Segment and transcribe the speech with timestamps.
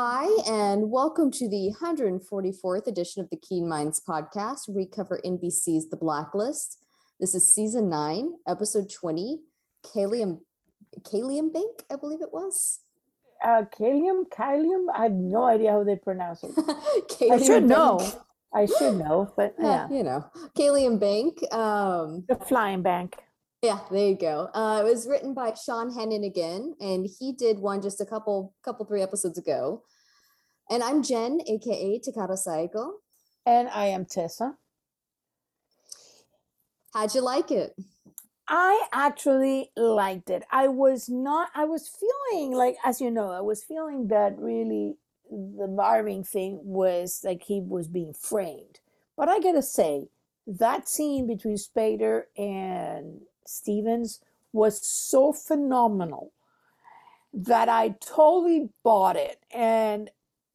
[0.00, 4.68] Hi, and welcome to the 144th edition of the Keen Minds podcast.
[4.68, 6.78] We cover NBC's The Blacklist.
[7.18, 9.40] This is season nine, episode 20,
[9.84, 10.38] Caelum,
[11.00, 12.78] Caelum Bank, I believe it was.
[13.44, 14.86] Uh, Caelum, Caelum.
[14.94, 16.52] I have no idea how they pronounce it.
[17.32, 17.98] I should know.
[18.54, 20.24] I should know, but Yeah, yeah, you know,
[20.56, 21.42] Caelum Bank.
[21.52, 23.16] Um, the flying bank.
[23.62, 24.50] Yeah, there you go.
[24.54, 28.54] Uh, it was written by Sean Hennen again, and he did one just a couple,
[28.64, 29.82] couple, three episodes ago.
[30.70, 32.90] And I'm Jen, aka Takara Saiko.
[33.44, 34.54] And I am Tessa.
[36.94, 37.74] How'd you like it?
[38.48, 40.44] I actually liked it.
[40.52, 44.94] I was not, I was feeling like, as you know, I was feeling that really
[45.30, 48.78] the Marvin thing was like he was being framed.
[49.16, 50.08] But I gotta say,
[50.46, 54.20] that scene between Spader and Stevens
[54.52, 56.32] was so phenomenal
[57.32, 59.38] that I totally bought it.
[59.52, 60.10] And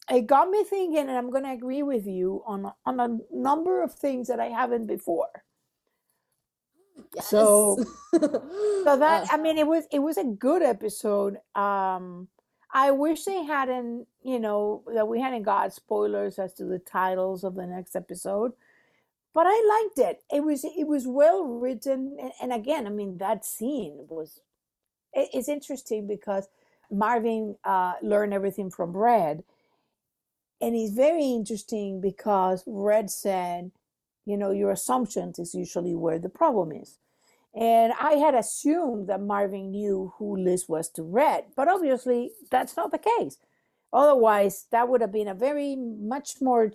[0.10, 3.94] it got me thinking, and I'm gonna agree with you on, on a number of
[3.94, 5.30] things that I haven't before.
[5.34, 5.38] So-
[7.16, 7.30] Yes.
[7.30, 7.78] so
[8.98, 12.28] that Uh, i mean it was it was a good episode um
[12.72, 17.44] i wish they hadn't you know that we hadn't got spoilers as to the titles
[17.44, 18.54] of the next episode
[19.34, 23.18] but i liked it it was it was well written and, and again i mean
[23.18, 24.42] that scene was
[25.14, 26.48] it, it's interesting because
[26.92, 29.44] marvin uh learned everything from red
[30.62, 33.72] and it's very interesting because red said
[34.26, 37.00] you know your assumptions is usually where the problem is
[37.56, 42.76] and I had assumed that Marvin knew who Liz was to Red, but obviously that's
[42.76, 43.38] not the case.
[43.94, 46.72] Otherwise, that would have been a very much more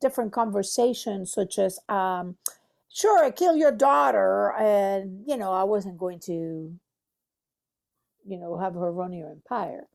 [0.00, 2.36] different conversation, such as, um,
[2.88, 6.78] "Sure, kill your daughter," and you know, I wasn't going to,
[8.24, 9.88] you know, have her run your empire.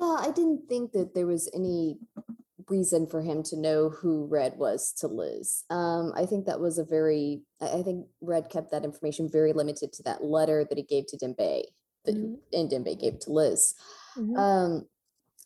[0.00, 1.98] Yeah, I didn't think that there was any
[2.68, 5.64] reason for him to know who Red was to Liz.
[5.68, 9.92] Um, I think that was a very, I think Red kept that information very limited
[9.94, 11.64] to that letter that he gave to Dembe,
[12.04, 12.38] that Mhm.
[12.52, 13.74] and Dembe gave to Liz.
[14.16, 14.38] Mhm.
[14.38, 14.88] Um,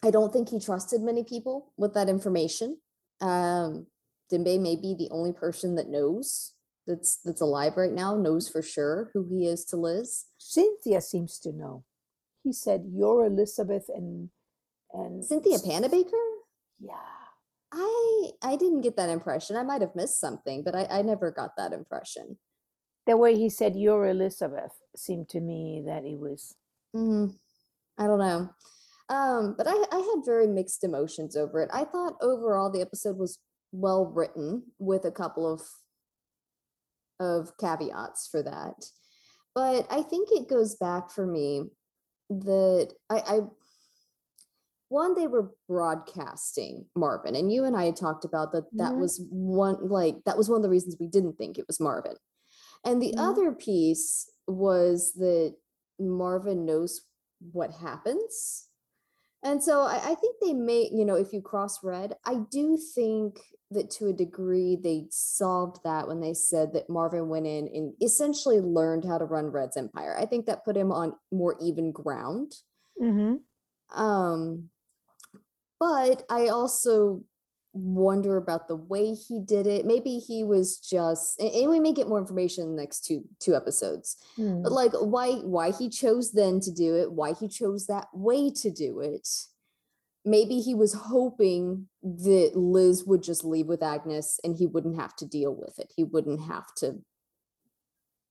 [0.02, 2.78] I don't think he trusted many people with that information.
[3.20, 3.86] Um,
[4.30, 6.52] Dembe may be the only person that knows
[6.86, 10.26] that's that's alive right now, knows for sure who he is to Liz.
[10.38, 11.84] Cynthia seems to know.
[12.44, 14.30] He said, "You're Elizabeth," and
[14.92, 16.26] and Cynthia Panabaker?
[16.80, 16.94] Yeah.
[17.72, 19.56] I I didn't get that impression.
[19.56, 22.38] I might have missed something, but I, I never got that impression.
[23.06, 26.54] the way he said you're Elizabeth seemed to me that it was
[26.94, 27.34] Mm,
[27.98, 28.50] I don't know.
[29.08, 31.70] Um, but I, I had very mixed emotions over it.
[31.72, 33.38] I thought overall the episode was
[33.72, 35.62] well written with a couple of
[37.18, 38.74] of caveats for that.
[39.54, 41.64] But I think it goes back for me
[42.28, 43.40] that I, I
[44.88, 49.00] one they were broadcasting Marvin and you and I had talked about that that Mhm.
[49.00, 52.16] was one like that was one of the reasons we didn't think it was Marvin.
[52.84, 53.28] And the Mhm.
[53.30, 55.56] other piece was that
[55.98, 57.02] Marvin knows
[57.52, 58.68] what happens.
[59.42, 62.78] And so I, I think they may, you know, if you cross red, I do
[62.94, 63.38] think
[63.70, 67.94] that to a degree they solved that when they said that Marvin went in and
[68.00, 70.16] essentially learned how to run Red's empire.
[70.19, 72.52] I think that put him on more even ground.
[73.00, 73.36] mm-hmm.
[74.00, 74.70] Um,
[75.78, 77.22] but I also
[77.76, 79.84] wonder about the way he did it.
[79.87, 83.54] Maybe he was just, and, we may get more information in the next two two
[83.54, 84.16] episodes.
[84.37, 87.12] But like, why why he chose then to do it?
[87.12, 89.28] Why he chose that way to do it?
[90.25, 95.15] Maybe he was hoping that Liz would just leave with Agnes and he wouldn't have
[95.16, 95.92] to deal with it.
[95.97, 96.97] He wouldn't have to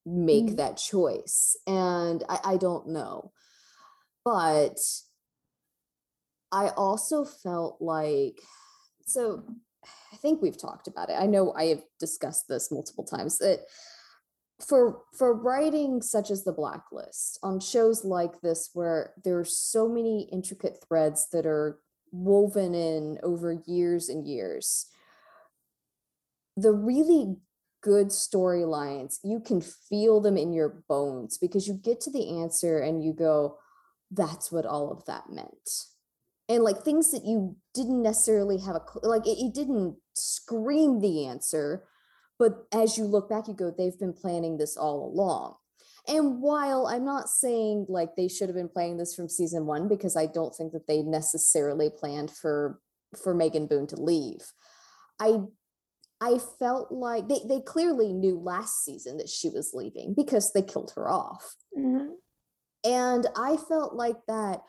[0.06, 0.58] make Mhm.
[0.58, 1.56] that choice.
[1.66, 3.32] And I, I don't know.
[4.26, 4.78] But
[6.52, 8.42] I also felt like
[9.06, 9.44] so
[10.14, 11.16] I think we've talked about it.
[11.20, 13.60] I know I have discussed this multiple times that
[14.66, 19.90] for for writing such as the blacklist on shows like this where there are so
[19.90, 21.80] many intricate threads that are
[22.12, 24.88] woven in over years and years
[26.56, 27.36] the really
[27.82, 32.80] good storylines you can feel them in your bones because you get to the answer
[32.80, 33.58] and you go
[34.12, 35.70] that's what all of that meant
[36.48, 41.26] and like things that you didn't necessarily have a like it, it didn't scream the
[41.26, 41.84] answer
[42.38, 45.56] but as you look back you go they've been planning this all along
[46.08, 49.88] and while i'm not saying like they should have been playing this from season one
[49.88, 52.80] because i don't think that they necessarily planned for
[53.22, 54.42] for megan boone to leave
[55.20, 55.40] i
[56.22, 60.62] i felt like they, they clearly knew last season that she was leaving because they
[60.62, 62.12] killed her off Mhm.
[62.86, 64.62] and I felt like that,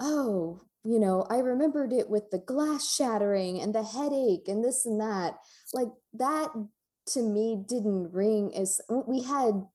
[0.00, 4.84] oh, you know, I remembered it with the glass shattering and the headache and this
[4.84, 5.36] and that.
[5.72, 6.50] Like that
[7.08, 9.66] to me didn't ring as we had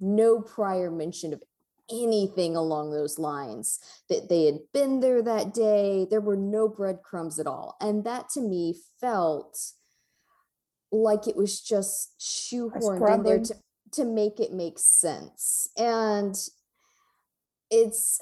[0.00, 1.42] no prior mention of
[1.90, 3.78] anything along those lines
[4.08, 6.06] that they had been there that day.
[6.08, 7.76] There were no breadcrumbs at all.
[7.80, 9.58] And that to me felt
[10.90, 13.54] like it was just shoehorned in there to,
[13.92, 15.70] to make it make sense.
[15.76, 16.36] And
[17.70, 18.20] it's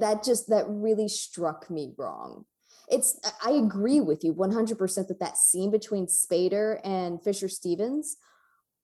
[0.00, 2.44] that just that really struck me wrong.
[2.90, 8.16] It's i agree with you 100% that that scene between spader and fisher stevens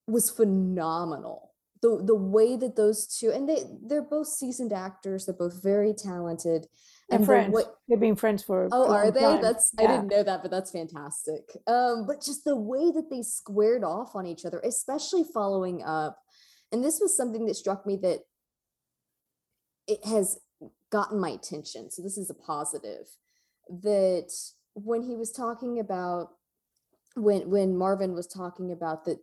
[0.07, 1.53] was phenomenal.
[1.81, 5.93] The the way that those two and they they're both seasoned actors they're both very
[5.93, 6.67] talented
[7.09, 7.53] and, friends.
[7.53, 9.21] the they've been friends for oh are they?
[9.21, 9.41] time.
[9.41, 9.85] that's yeah.
[9.85, 11.43] i didn't know that but that's fantastic.
[11.67, 16.19] Um but just the way that they squared off on each other especially following up
[16.71, 18.19] and this was something that struck me that
[19.87, 20.37] it has
[20.91, 21.91] gotten my attention.
[21.91, 23.07] So this is a positive
[23.69, 24.31] that
[24.73, 26.29] when he was talking about
[27.15, 29.19] when when Marvin was talking about that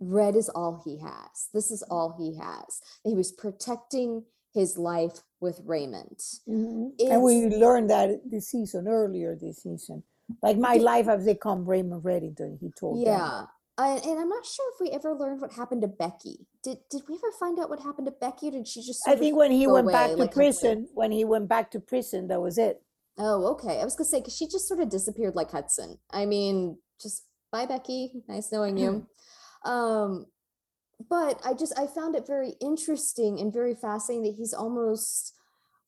[0.00, 1.48] red is all he has.
[1.52, 2.80] This is all he has.
[3.04, 6.18] He was protecting his life with Raymond.
[6.48, 7.12] Mm-hmm.
[7.12, 10.02] And we learned that this season earlier this season.
[10.42, 13.18] Like my life has become Raymond Reddington, he told Yeah.
[13.18, 13.46] Them.
[13.80, 16.46] I, and I'm not sure if we ever learned what happened to Becky.
[16.62, 19.00] Did did we ever find out what happened to Becky, or did she just?
[19.08, 21.80] I think when he went away, back to like prison, when he went back to
[21.80, 22.82] prison, that was it.
[23.16, 23.80] Oh, okay.
[23.80, 25.98] I was gonna say because she just sort of disappeared like Hudson.
[26.10, 28.12] I mean, just bye, Becky.
[28.28, 29.06] Nice knowing you.
[29.64, 30.26] um,
[31.08, 35.34] but I just I found it very interesting and very fascinating that he's almost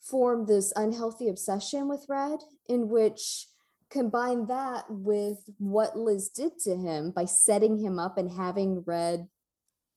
[0.01, 2.39] formed this unhealthy obsession with Red,
[2.71, 3.49] in which
[3.93, 9.29] combine that with what Liz did to him by setting him up and having Red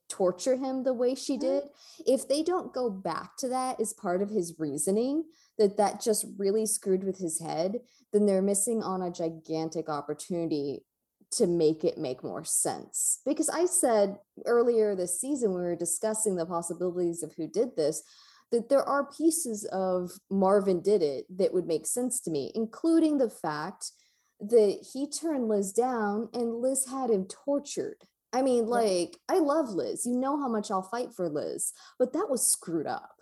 [0.10, 1.48] torture him the way she mm-hmm.
[1.48, 1.64] did
[2.06, 5.24] if they don't go back to that as part of his reasoning
[5.58, 7.80] that that just really screwed with his head
[8.14, 10.84] then they're missing on a gigantic opportunity
[11.32, 16.36] to make it make more sense because i said earlier this season we were discussing
[16.36, 18.04] the possibilities of who did this
[18.52, 23.18] that there are pieces of Marvin did it that would make sense to me, including
[23.18, 23.92] the fact
[24.40, 27.98] that he turned Liz down and Liz had him tortured.
[28.34, 30.06] I mean, like, I love Liz.
[30.06, 33.16] You know how much I'll fight for Liz, but that was screwed up.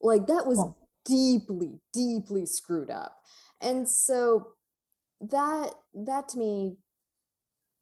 [0.00, 0.76] Like, that was oh.
[1.04, 3.16] deeply, deeply screwed up.
[3.60, 4.48] And so
[5.20, 6.76] that, that to me,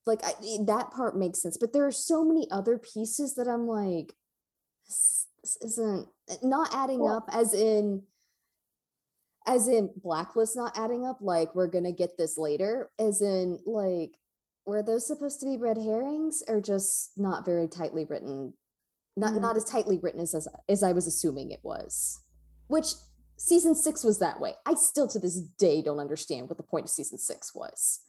[0.07, 0.33] like, I,
[0.67, 1.57] that part makes sense.
[1.57, 4.13] But there are so many other pieces that I'm like,
[5.43, 8.03] this isn't eh, not adding well, up as in
[9.47, 14.13] as in blacklist not adding up like we're gonna get this later as in like
[14.65, 18.55] were those supposed to be red herrings or just not very tightly written?
[19.17, 19.43] Not mm-hmm.
[19.43, 22.21] not as tightly written as, as as i was assuming it was.
[22.69, 22.87] Which
[23.37, 24.55] season six was that way.
[24.65, 28.01] I still to this day don't understand what the point of season six was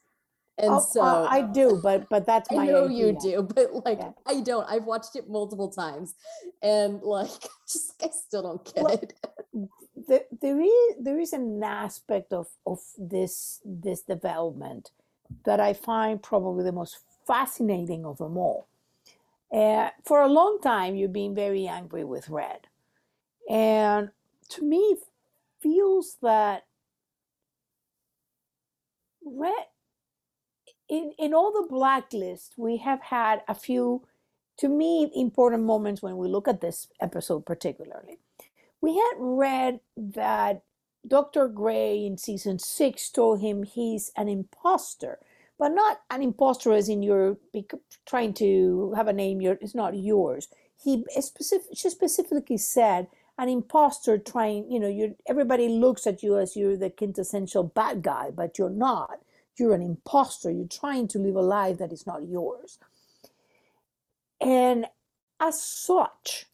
[0.57, 3.07] and oh, so uh, I do, but but that's I know idea.
[3.07, 4.11] you do, but like yeah.
[4.25, 4.69] I don't.
[4.69, 6.13] I've watched it multiple times,
[6.61, 7.29] and like
[7.67, 9.13] just I still don't get well, it.
[10.05, 14.89] There, there is there is an aspect of of this this development
[15.45, 18.67] that I find probably the most fascinating of them all.
[19.53, 22.67] Uh, for a long time, you've been very angry with Red,
[23.50, 24.09] and
[24.50, 24.97] to me,
[25.61, 26.65] feels that
[29.23, 29.67] Red
[30.90, 34.04] in, in all the blacklist, we have had a few,
[34.58, 38.20] to me, important moments when we look at this episode particularly.
[38.82, 40.63] We had read that
[41.08, 41.48] Dr.
[41.48, 45.20] Gray in season six told him he's an imposter,
[45.58, 47.38] but not an imposter as in you're
[48.06, 50.48] trying to have a name, you're, it's not yours.
[50.82, 56.38] He specific, she specifically said an imposter trying, you know, you everybody looks at you
[56.38, 59.20] as you're the quintessential bad guy, but you're not
[59.57, 60.51] you're an imposter.
[60.51, 62.79] You're trying to live a life that is not yours.
[64.41, 64.88] And
[65.39, 66.48] as such,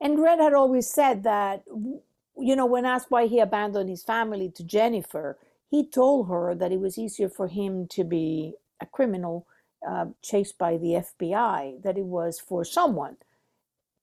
[0.00, 4.50] and Red had always said that, you know, when asked why he abandoned his family
[4.50, 5.38] to Jennifer,
[5.70, 9.46] he told her that it was easier for him to be a criminal
[9.86, 13.16] uh, chased by the FBI, that it was for someone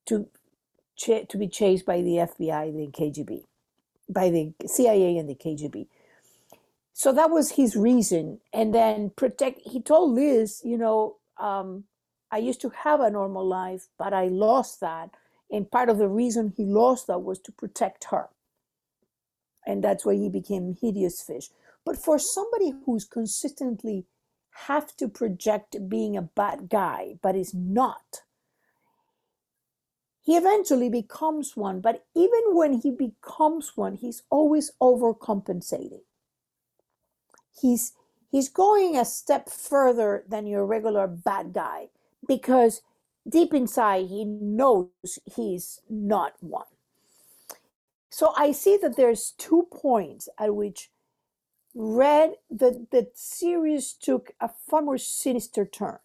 [0.05, 0.27] to
[0.95, 3.43] ch- to be chased by the FBI, the KGB,
[4.09, 5.87] by the CIA and the KGB
[6.97, 8.39] so that was his reason.
[8.51, 11.83] And then protect he told liz you know um,
[12.31, 15.11] i used to have a normal life but i lost that.
[15.51, 18.29] And part of the reason he lost that was to protect her.
[19.67, 21.49] And that's why he became hideous fish.
[21.85, 24.07] But for somebody who's consistently
[24.67, 28.23] have to project being a bad guy but is not
[30.23, 36.01] he eventually becomes one, but even when he becomes one, he's always overcompensating.
[37.61, 37.93] He's
[38.31, 41.89] he's going a step further than your regular bad guy
[42.27, 42.81] because
[43.27, 44.89] deep inside he knows
[45.35, 46.65] he's not one.
[48.09, 50.91] So I see that there's two points at which
[51.75, 55.99] Red the the series took a far more sinister turn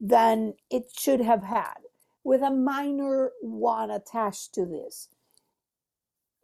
[0.00, 1.76] than it should have had
[2.24, 5.08] with a minor one attached to this.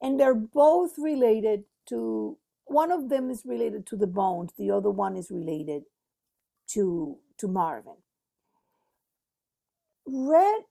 [0.02, 2.38] And they're both related to,
[2.74, 5.84] one of them is related to the bones, the other one is related
[6.66, 7.98] to, to Marvin.
[10.04, 10.62] Red,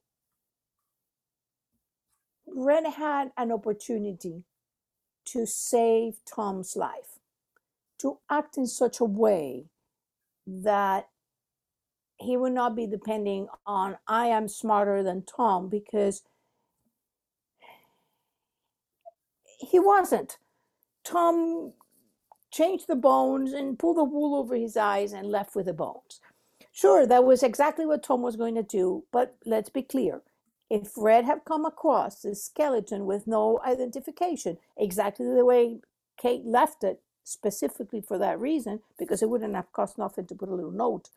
[2.46, 4.44] Red had an opportunity
[5.28, 7.20] to save Tom's life,
[8.00, 9.68] to act in such a way
[10.46, 11.08] that
[12.18, 16.24] he would not be depending on I am smarter than Tom because
[19.44, 20.38] he wasn't.
[21.06, 21.74] Tom
[22.54, 26.22] changed the bones and pulled the wool over his eyes and left with the bones.
[26.74, 30.24] Sure, that was exactly what Tom was going to do, but let's be clear.
[30.70, 35.80] If Red had come across this skeleton with no identification, exactly the way
[36.18, 40.50] Kate left it, specifically for that reason, because it wouldn't have cost nothing to put
[40.50, 41.10] a little note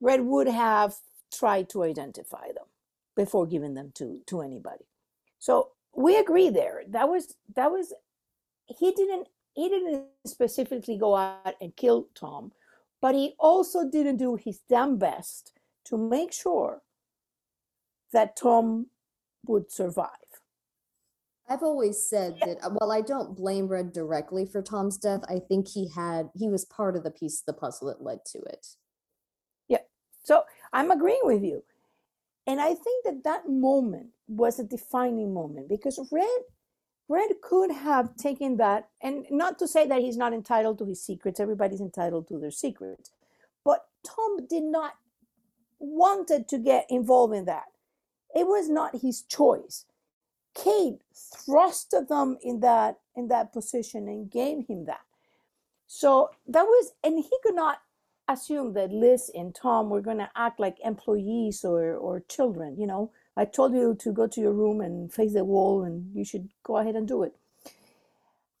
[0.00, 0.96] Red would have
[1.34, 2.66] tried to identify them
[3.16, 4.86] before giving them to, to anybody.
[5.40, 6.82] So we agree there.
[6.88, 7.94] That was that was
[8.66, 12.52] he didn't he didn't specifically go out and kill Tom,
[13.02, 15.52] but he also didn't do his damn best
[15.86, 16.82] to make sure
[18.12, 18.86] that Tom
[19.48, 20.10] would survive.
[21.48, 25.66] I've always said that while I don't blame Red directly for Tom's death, I think
[25.66, 28.64] he had he was part of the piece of the puzzle that led to it.
[29.66, 29.82] Yeah.
[30.22, 31.64] So I'm agreeing with you.
[32.46, 36.42] And I think that that moment was a defining moment because Red,
[37.08, 41.02] Red could have taken that, and not to say that he's not entitled to his
[41.02, 43.12] secrets, everybody's entitled to their secrets.
[43.64, 44.92] But Tom did not
[45.78, 47.66] wanted to get involved in that.
[48.34, 49.86] It was not his choice.
[50.54, 55.00] Kate thrusted them in that in that position and gave him that.
[55.86, 57.78] So that was, and he could not
[58.28, 62.78] assume that Liz and Tom were going to act like employees or, or children.
[62.78, 66.10] You know, I told you to go to your room and face the wall, and
[66.12, 67.32] you should go ahead and do it.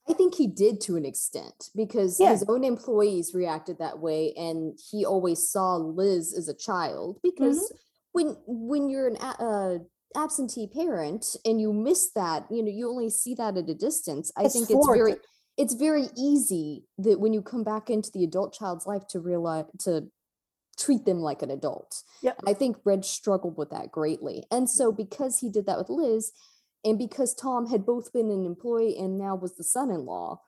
[0.08, 2.30] I think he did to an extent because yeah.
[2.30, 7.18] his own employees reacted that way, and he always saw Liz as a child.
[7.24, 7.76] Because mm-hmm.
[8.12, 9.78] when when you're an uh,
[10.16, 14.30] absentee parent and you miss that, you know, you only see that at a distance.
[14.36, 15.16] I it's think it's very
[15.56, 19.64] it's very easy that when you come back into the adult child's life to realize
[19.80, 20.08] to
[20.78, 22.02] treat them like an adult.
[22.22, 22.32] Yeah.
[22.46, 24.44] I think Red struggled with that greatly.
[24.50, 26.32] And so because he did that with Liz
[26.84, 30.40] and because Tom had both been an employee and now was the son-in-law,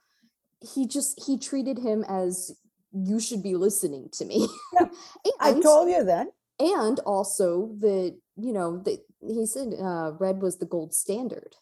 [0.60, 2.52] he just he treated him as
[2.92, 4.48] you should be listening to me.
[4.74, 4.86] Yeah.
[5.40, 6.28] I told you that.
[6.58, 11.56] And also that, you know, that he said uh, Red was the gold standard.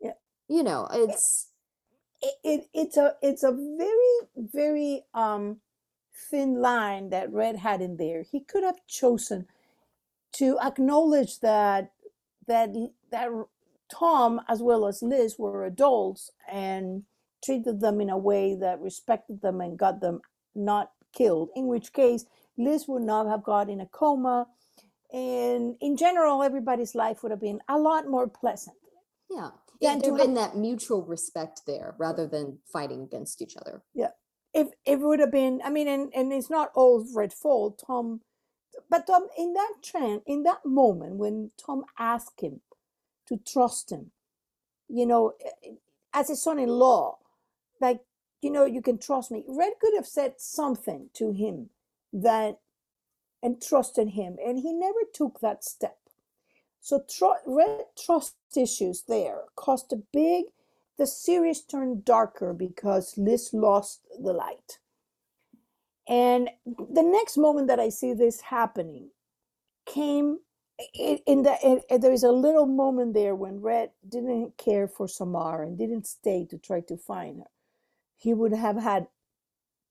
[0.00, 0.12] Yeah.
[0.48, 1.50] You know, it's
[2.22, 5.60] it, it, it's a it's a very very um
[6.30, 9.46] thin line that red had in there he could have chosen
[10.32, 11.90] to acknowledge that
[12.46, 12.70] that
[13.10, 13.28] that
[13.90, 17.02] tom as well as liz were adults and
[17.44, 20.20] treated them in a way that respected them and got them
[20.54, 22.24] not killed in which case
[22.56, 24.46] liz would not have got in a coma
[25.12, 28.76] and in general everybody's life would have been a lot more pleasant
[29.30, 33.82] yeah yeah, there been that mutual respect there rather than fighting against each other.
[33.94, 34.10] Yeah.
[34.56, 37.84] If, if it would have been, I mean, and, and it's not all Red fault,
[37.86, 38.22] Tom,
[38.90, 42.62] but Tom, in that trend, in that moment when Tom asked him
[43.28, 44.12] to trust him,
[44.88, 45.72] you know, eh, eh,
[46.14, 47.18] as a son in law,
[47.80, 48.00] like,
[48.42, 49.44] you know, you can trust me.
[49.48, 51.70] Red could have said something to him
[52.12, 52.58] that
[53.42, 55.98] and trusted him, and he never took that step.
[56.80, 60.46] So tr- red trust issues there caused a big,
[60.98, 64.78] the series turned darker because Liz lost the light.
[66.08, 69.10] And the next moment that I see this happening
[69.86, 70.38] came
[70.94, 75.78] in the there is a little moment there when Red didn't care for Samar and
[75.78, 77.50] didn't stay to try to find her.
[78.16, 79.08] He would have had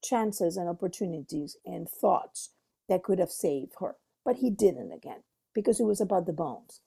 [0.04, 2.52] chances and opportunities and thoughts
[2.88, 6.82] that could have saved her, but he didn't again because it was about the bones.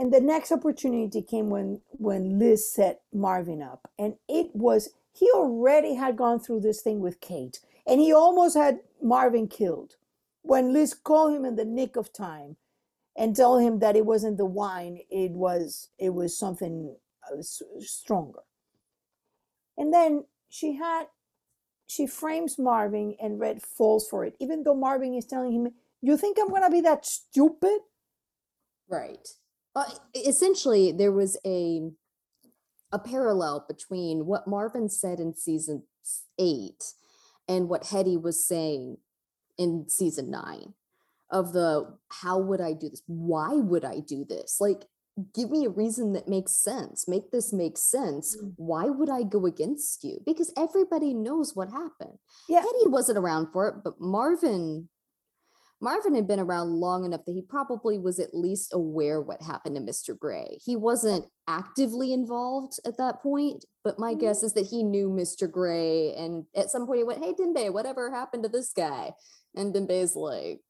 [0.00, 5.30] And the next opportunity came when when Liz set Marvin up, and it was he
[5.34, 9.96] already had gone through this thing with Kate, and he almost had Marvin killed.
[10.40, 12.56] When Liz called him in the nick of time
[13.14, 16.96] and tell him that it wasn't the wine it was it was something
[17.30, 17.42] uh,
[17.80, 18.40] stronger.
[19.76, 21.08] And then she had
[21.86, 26.16] she frames marvin and red falls for it even though marvin is telling him you
[26.16, 27.80] think i'm to be that stupid?
[28.88, 29.28] Right.
[29.74, 31.90] Uh, essentially, there was a
[32.92, 35.84] a parallel between what Marvin said in season
[36.38, 36.92] eight
[37.48, 38.96] and what Hetty was saying
[39.56, 40.74] in season nine
[41.30, 43.02] of the how would I do this?
[43.06, 44.56] Why would I do this?
[44.60, 44.86] Like,
[45.34, 47.06] give me a reason that makes sense.
[47.06, 48.36] Make this make sense.
[48.36, 48.54] Mm.
[48.56, 50.20] Why would I go against you?
[50.26, 52.18] Because everybody knows what happened.
[52.48, 54.88] yeah Hetty wasn't around for it, but Marvin
[55.80, 59.76] Marvin had been around long enough that he probably was at least aware what happened
[59.76, 60.18] to Mr.
[60.18, 60.58] Gray.
[60.64, 64.20] He wasn't actively involved at that point, but my Mhm.
[64.20, 65.50] guess is that he knew Mr.
[65.50, 69.14] Gray and at some point he went, Hey Dembe, whatever happened to this guy?
[69.56, 70.60] And Dembe's like,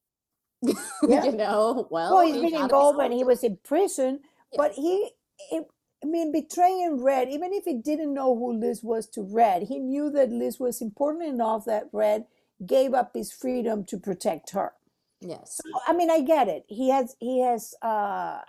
[1.09, 1.25] Yeah.
[1.25, 4.21] you know, well, well he's he been involved when he was in prison
[4.53, 4.59] Yeah.
[4.59, 5.11] but he
[5.53, 5.67] it,
[6.05, 9.79] i mean betraying red even if he didn't know who liz was to red he
[9.79, 12.27] knew that liz was important enough that red
[12.67, 14.73] gave up his freedom to protect her
[15.21, 15.61] Yes.
[15.65, 18.41] so i mean i get it he has he has uh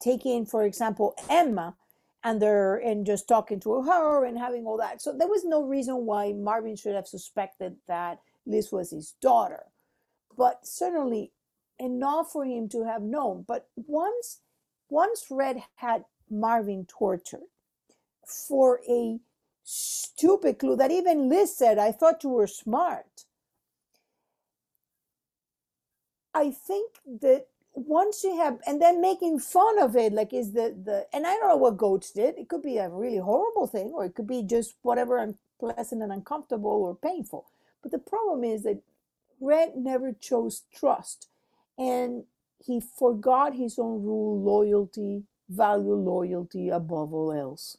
[0.00, 1.76] taken for example emma
[2.24, 5.62] and they're and just talking to her and having all that so there was no
[5.64, 9.64] reason why marvin should have suspected that liz was his daughter
[10.36, 11.32] but certainly
[11.80, 13.44] enough for him to have known.
[13.48, 14.40] But once
[14.90, 17.48] once Red had Marvin tortured
[18.26, 19.20] for a
[19.64, 23.25] stupid clue that even Liz said, I thought you were smart.
[26.36, 30.76] I think that once you have and then making fun of it, like is the
[30.84, 32.36] the and I don't know what Goats did.
[32.38, 36.12] It could be a really horrible thing, or it could be just whatever unpleasant and
[36.12, 37.46] uncomfortable or painful.
[37.82, 38.82] But the problem is that
[39.40, 41.28] Red never chose trust
[41.78, 42.24] and
[42.64, 47.78] he forgot his own rule loyalty, value loyalty above all else.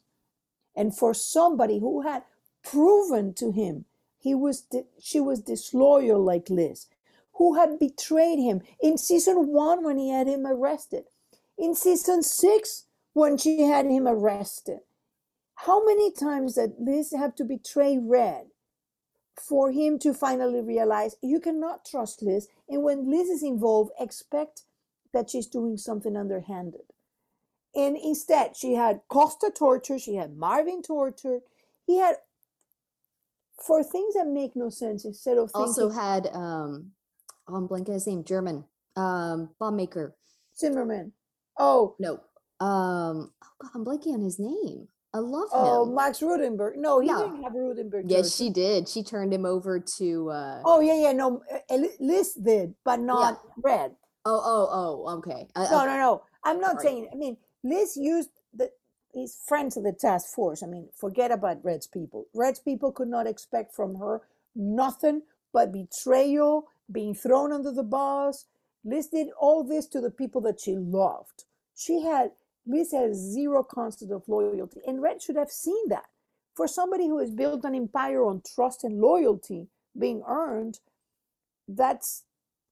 [0.76, 2.24] And for somebody who had
[2.64, 3.86] proven to him
[4.20, 4.66] he was
[5.00, 6.88] she was disloyal like Liz,
[7.38, 11.06] who had betrayed him in season one when he had him arrested,
[11.58, 14.80] in season six when she had him arrested.
[15.56, 18.48] How many times did Liz have to betray Red
[19.40, 22.48] for him to finally realize you cannot trust Liz.
[22.68, 24.64] And when Liz is involved, expect
[25.14, 26.82] that she's doing something underhanded.
[27.76, 31.42] And instead, she had Costa torture, she had Marvin tortured,
[31.86, 32.16] he had
[33.66, 36.92] for things that make no sense instead of thinking Also had um
[37.48, 38.66] oh, I'm blanking his name, German.
[38.96, 40.16] Um bomb maker.
[40.58, 41.12] Zimmerman.
[41.58, 42.14] Oh, No.
[42.60, 44.88] Um oh God, I'm blanking on his name.
[45.14, 45.96] I love oh, him.
[45.96, 46.76] Max Rudenberg.
[46.76, 47.24] No, he No.
[47.30, 48.04] didn't have Rudenberg.
[48.08, 48.46] Yes, jersey.
[48.46, 48.90] she did.
[48.90, 51.12] She turned him over to uh Oh yeah, yeah.
[51.14, 51.42] No,
[52.00, 53.96] Liz did, but not Red.
[54.26, 54.70] oh oh
[55.06, 55.48] oh okay.
[55.56, 56.24] I- No, I- no, no.
[56.44, 56.84] I'm not Sorry.
[56.84, 57.10] saying.
[57.12, 58.72] I mean, Liz used the
[59.14, 60.62] his friends of the task force.
[60.64, 62.26] I mean, forget about Red's people.
[62.34, 64.22] Red's people could not expect from her
[64.56, 68.46] nothing but betrayal, being thrown under the bus.
[68.84, 71.46] Liz did all this to the people that she loved.
[71.76, 72.32] She had
[72.66, 76.06] Liz had zero concept of loyalty, and Red should have seen that.
[76.56, 80.80] For somebody who has built an empire on trust and loyalty being earned,
[81.68, 82.24] that's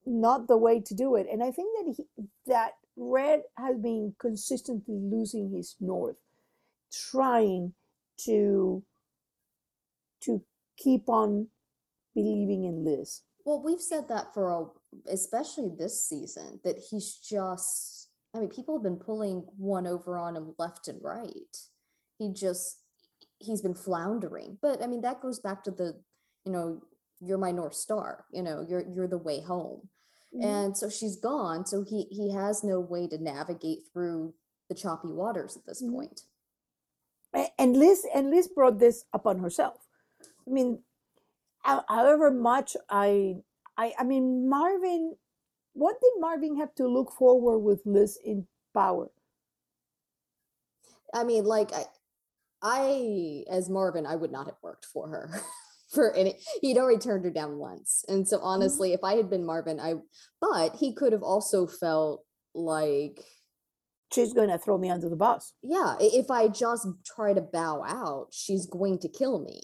[0.06, 1.28] not the way to do it.
[1.32, 2.06] And I think that he,
[2.48, 6.18] that Red has been consistently losing his north,
[6.92, 7.74] trying
[8.26, 8.84] to
[10.22, 10.42] to
[10.78, 11.48] keep on
[12.16, 13.22] believing in Liz.
[13.46, 14.66] Well, we've said that for a
[15.12, 20.36] especially this season that he's just I mean, people have been pulling one over on
[20.36, 21.58] him left and right.
[22.18, 22.80] He just
[23.40, 24.58] he's been floundering.
[24.62, 26.02] But I mean, that goes back to the,
[26.46, 26.82] you know,
[27.22, 29.90] you're my North Star, you know, you're you're the way home.
[30.42, 34.34] And so she's gone, so he he has no way to navigate through
[34.68, 35.92] the choppy waters at this Mhm.
[35.94, 36.22] point.
[37.58, 39.88] And Liz and Liz brought this upon herself.
[40.48, 40.84] I mean,
[41.66, 43.36] however much I,
[43.78, 45.16] I, I mean, Marvin.
[45.74, 49.10] What did Marvin have to look forward with Liz in power?
[51.14, 51.86] I mean, like I,
[52.62, 55.42] I as Marvin, I would not have worked for her
[55.94, 56.40] for any.
[56.62, 58.46] He'd already turned her down once, and so mm-hmm.
[58.46, 59.96] honestly, if I had been Marvin, I.
[60.40, 62.24] But he could have also felt
[62.54, 63.20] like,
[64.14, 65.54] She's going to throw me under the bus.
[65.62, 69.62] yeah, if I just try to bow out, she's going to kill me,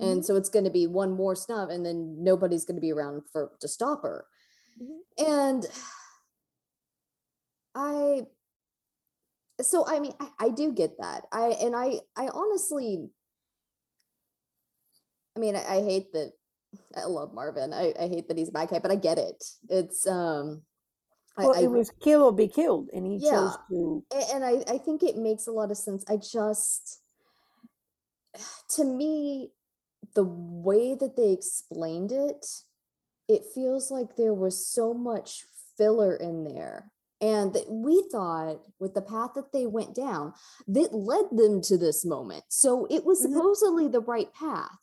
[0.00, 0.24] and Mhm.
[0.24, 3.22] so it's going to be one more snub, and then nobody's going to be around
[3.32, 4.26] for to stop her,
[4.80, 5.00] Mhm.
[5.18, 5.66] and
[7.74, 8.26] I
[9.60, 11.24] so I mean I, I do get that.
[11.32, 13.08] I and I I honestly
[15.36, 16.32] I mean I, I hate that
[16.96, 17.72] I love Marvin.
[17.72, 19.44] I, I hate that he's a bad guy, but I get it.
[19.68, 20.62] It's um
[21.36, 24.04] I- Well, I- it was kill or be killed, and he chose to.
[24.32, 26.04] And I, I think it makes a lot of sense.
[26.08, 27.00] I just,
[28.76, 29.52] to me,
[30.14, 32.46] the way that they explained it,
[33.28, 35.44] it feels like there was so much
[35.76, 36.90] filler in there.
[37.22, 40.32] And that we thought with the path that they went down,
[40.68, 42.44] that led them to this moment.
[42.48, 43.34] So it was Mhm.
[43.34, 44.78] supposedly the right path.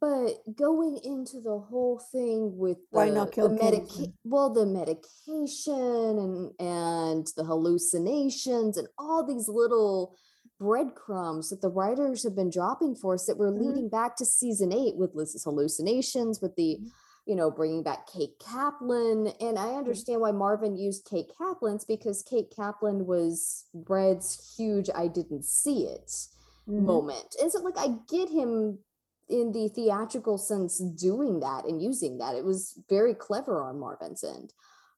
[0.00, 6.18] But going into the whole thing with Why not kill the medica- well, the medication
[6.18, 10.16] and and the hallucinations and all these little
[10.58, 13.58] breadcrumbs that the writers have been dropping for us that were Mhm.
[13.66, 16.92] leading back to season eight with Liz's hallucinations, with the Mhm.
[17.26, 22.22] you know bringing back Kate Kaplan, and I understand why Marvin used Kate Kaplan's because
[22.22, 26.28] Kate Kaplan was Red's huge "I didn't see it"
[26.66, 27.04] Mhm.
[27.04, 27.34] moment.
[27.40, 28.84] And so, like, I get him
[29.28, 32.34] in the theatrical sense doing that and using that.
[32.36, 34.52] It was very clever on Marvin's end.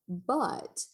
[0.08, 0.86] But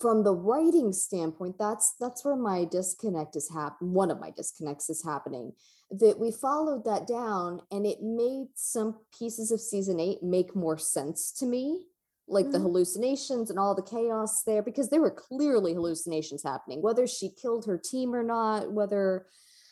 [0.00, 3.92] from the writing standpoint, that's that's where my disconnect is happening.
[3.94, 5.52] One of my disconnects is happening.
[5.90, 10.78] That we followed that down and it made some pieces of season eight make more
[10.78, 11.86] sense to me.
[12.28, 12.62] Like the Mhm.
[12.62, 17.66] hallucinations and all the chaos there, because there were clearly hallucinations happening, whether she killed
[17.66, 19.26] her team or not, whether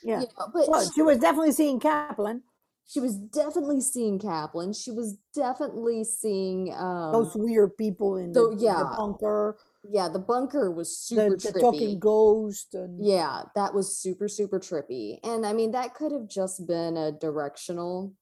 [0.05, 0.21] Yeah.
[0.21, 2.45] you know, but Well, she, she was definitely seeing Kaplan.
[2.87, 4.73] she was definitely seeing Kaplan.
[4.73, 8.79] She was definitely seeing um Those weird people in the, in yeah.
[8.85, 9.59] the bunker,
[9.91, 11.61] yeah, the bunker was the, super the trippy.
[11.61, 15.19] talking ghost, and Yeah, that was super, super trippy.
[15.23, 18.15] And I mean, that could have just been a directional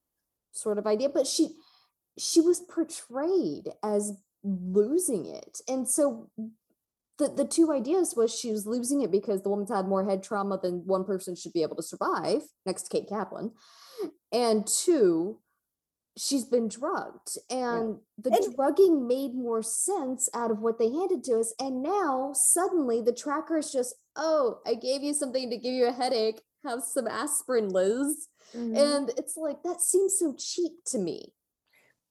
[0.53, 1.57] sort of idea, but she
[2.19, 5.61] she was portrayed as losing it.
[5.69, 6.31] And so
[7.19, 10.23] the the two ideas was she was losing it because the woman's had more head
[10.23, 13.53] trauma than one person should be able to survive, next to Kate Kaplan.
[14.33, 15.39] And two,
[16.17, 17.39] she's been drugged.
[17.51, 21.55] And the And- drugging made more sense out of what they handed to us.
[21.59, 25.87] And now suddenly the tracker is just, oh, I gave you something to give you
[25.87, 26.43] a headache.
[26.65, 28.29] Have some aspirin, Liz.
[28.55, 28.77] Mhm.
[28.77, 31.33] And it's like that seems so cheap to me.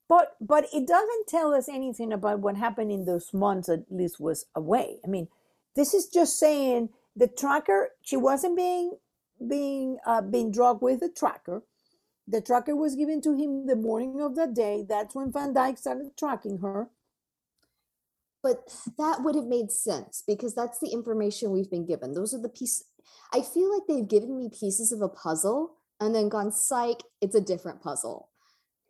[0.07, 4.19] But but it doesn't tell us anything about what happened in those months that Liz
[4.19, 4.99] was away.
[5.05, 5.29] I mean,
[5.75, 7.91] this is just saying the tracker.
[8.01, 8.97] She wasn't being
[9.47, 11.63] being uh, being drugged with the tracker.
[12.31, 14.85] The tracker was given to him the morning of that day.
[14.87, 16.89] That's when Van Dyke started tracking her.
[18.41, 22.13] But that would have made sense because that's the information we've been given.
[22.13, 22.85] Those are the pieces.
[23.33, 27.35] I feel like they've given me pieces of a puzzle and then gone, psych, it's
[27.35, 28.29] a different puzzle.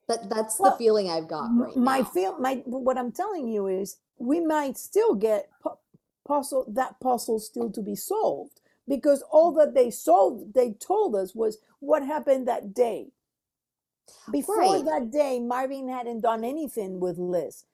[0.07, 2.03] That that's the feeling I've got right my now.
[2.03, 5.77] feel my what I'm telling you is we might still get pu-
[6.27, 9.57] puzzle that puzzle still to be solved because all mm.
[9.57, 13.11] that they solved they told us was what happened that day.
[14.31, 14.83] Before Right.
[14.85, 17.65] that day, Marvin hadn't done anything with Liz.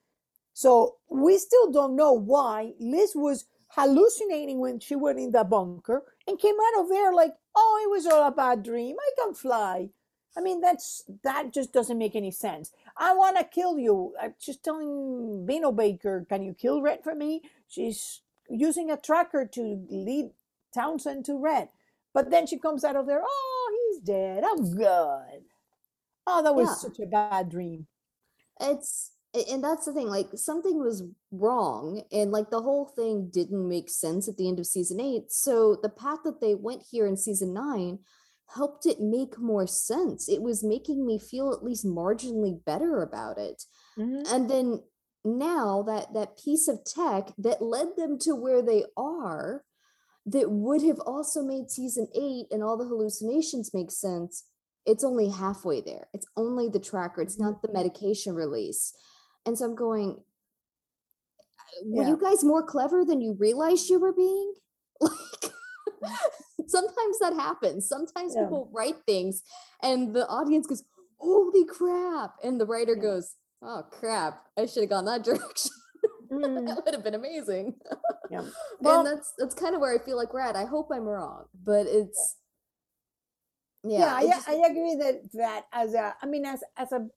[0.52, 6.04] So we still don't know why Liz was hallucinating when she went in the bunker
[6.26, 8.96] and came out of there like, oh, it was all a bad dream.
[8.98, 9.90] I can fly.
[10.36, 12.72] I mean, that's that just doesn't make any sense.
[12.96, 14.14] I want to kill you.
[14.20, 17.42] I'm just telling Bino Baker, can you kill Red for me?
[17.66, 20.30] She's using a tracker to lead
[20.74, 21.68] Townsend to Red.
[22.14, 24.42] But then she comes out of there, oh, he's dead.
[24.46, 25.44] Oh, good.
[26.30, 26.74] Oh, that was Yeah.
[26.74, 27.86] such a bad dream.
[28.60, 29.12] it's
[29.52, 33.88] and that's the thing like something was wrong and like the whole thing didn't make
[33.88, 37.16] sense at the end of season 8 so the path that they went here in
[37.16, 37.98] season 9
[38.46, 43.38] helped it make more sense it was making me feel at least marginally better about
[43.38, 43.62] it
[43.96, 44.26] Mhm.
[44.32, 44.82] and then
[45.24, 49.64] now that that piece of tech that led them to where they are
[50.26, 54.44] that would have also made season 8 and all the hallucinations make sense
[54.88, 56.08] it's only halfway there.
[56.14, 57.20] It's only the tracker.
[57.20, 57.44] It's mm-hmm.
[57.44, 58.94] not the medication release.
[59.46, 60.16] And so i'm going
[61.60, 62.08] uh, were Yeah.
[62.08, 64.54] you guys more clever than you realized you were being?
[66.00, 66.62] Like mm-hmm.
[66.68, 67.88] sometimes that happens.
[67.88, 68.44] Sometimes Yeah.
[68.44, 69.42] people write things
[69.82, 70.84] and the audience goes
[71.18, 72.36] holy crap.
[72.42, 73.02] And the writer Yeah.
[73.02, 74.46] goes oh crap.
[74.56, 75.72] I should have gone that direction.
[76.32, 76.66] Mm.
[76.66, 77.74] that would have been amazing.
[78.30, 78.44] Yeah.
[78.80, 80.56] Well- and that's that's kind of where i feel like we're at.
[80.56, 82.36] I hope i'm wrong but it's
[83.84, 87.08] yeah, yeah, I, just- I agree that that as a i mean as as a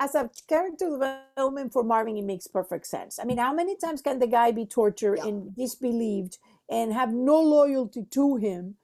[0.00, 4.02] as a character development for marvin it makes perfect sense i mean how many times
[4.02, 5.26] can the guy be tortured Yeah.
[5.26, 8.76] and disbelieved and have no loyalty to him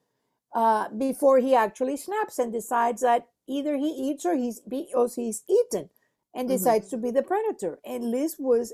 [0.55, 5.09] uh, before he actually snaps and decides that either he eats or he's be, or
[5.15, 5.91] he's eaten
[6.35, 6.53] and Mhm.
[6.53, 8.73] decides to be the predator and liz was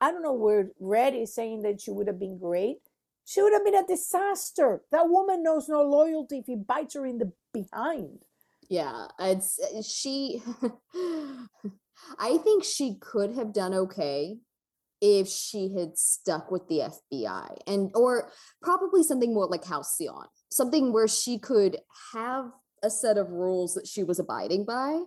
[0.00, 2.80] i don't know where red is saying that she would have been great
[3.30, 4.82] she would have been a disaster.
[4.90, 8.24] That woman knows no loyalty if he bites her in the behind.
[8.68, 10.40] yeah it's she
[12.28, 14.38] i think she could have done okay
[15.00, 18.30] if she had stuck with the FBI and or
[18.62, 21.78] probably something more like Halcyon, something where she could
[22.12, 25.00] have a set of rules that she was abiding by,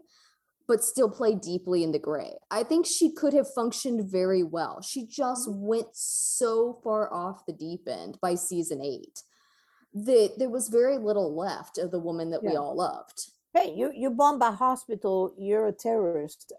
[0.68, 2.34] but still play deeply in the gray.
[2.50, 4.82] I think she could have functioned very well.
[4.82, 5.66] She just Mm-hmm.
[5.66, 9.24] went so far off the deep end by season eight
[9.94, 13.28] that there was very little left of the woman that we all loved.
[13.54, 15.36] Hey, you you bomb a hospital.
[15.38, 16.52] You're a terrorist.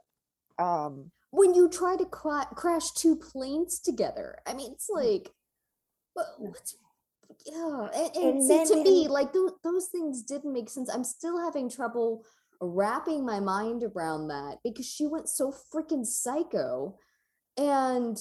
[0.59, 4.39] Um, when you try to cra- crash two planes together.
[4.47, 5.33] I mean, it's like,
[6.13, 6.49] what, Yeah.
[6.51, 6.77] what's,
[7.45, 7.89] yeah.
[7.93, 10.89] And, and, And see, to me, like those, those things didn't make sense.
[10.89, 12.25] I'm still having trouble
[12.67, 16.99] wrapping my mind around that because she went so freaking psycho.
[17.57, 18.19] And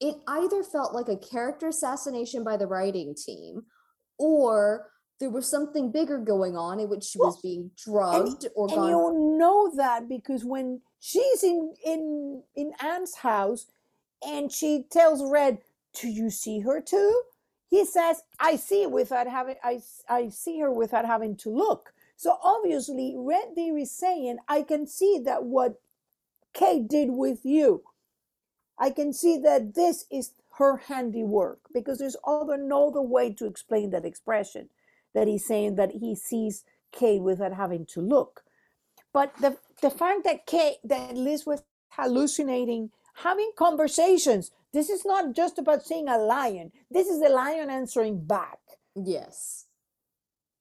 [0.00, 3.62] it either felt like a character assassination by the writing team
[4.18, 8.78] or there was something bigger going on in which she was being drugged or gone
[8.78, 13.66] and gone you know that because when she's in in in Anne's house
[14.26, 15.58] and she tells Red,
[16.00, 17.22] "Do you see her too?"
[17.68, 22.38] He says, "I see without having I I see her without having to look." So
[22.42, 25.80] obviously, Red is saying, "I can see that what
[26.54, 27.84] Kate did with you.
[28.78, 33.46] I can see that this is her handiwork because there's other no other way to
[33.46, 34.70] explain that expression
[35.14, 38.44] that he's saying that he sees Kate without having to look.
[39.12, 44.50] But the the fact that Kate that Liz was hallucinating, having conversations.
[44.72, 46.72] This is not just about seeing a lion.
[46.90, 48.58] This is a lion answering back.
[48.94, 49.65] Yes.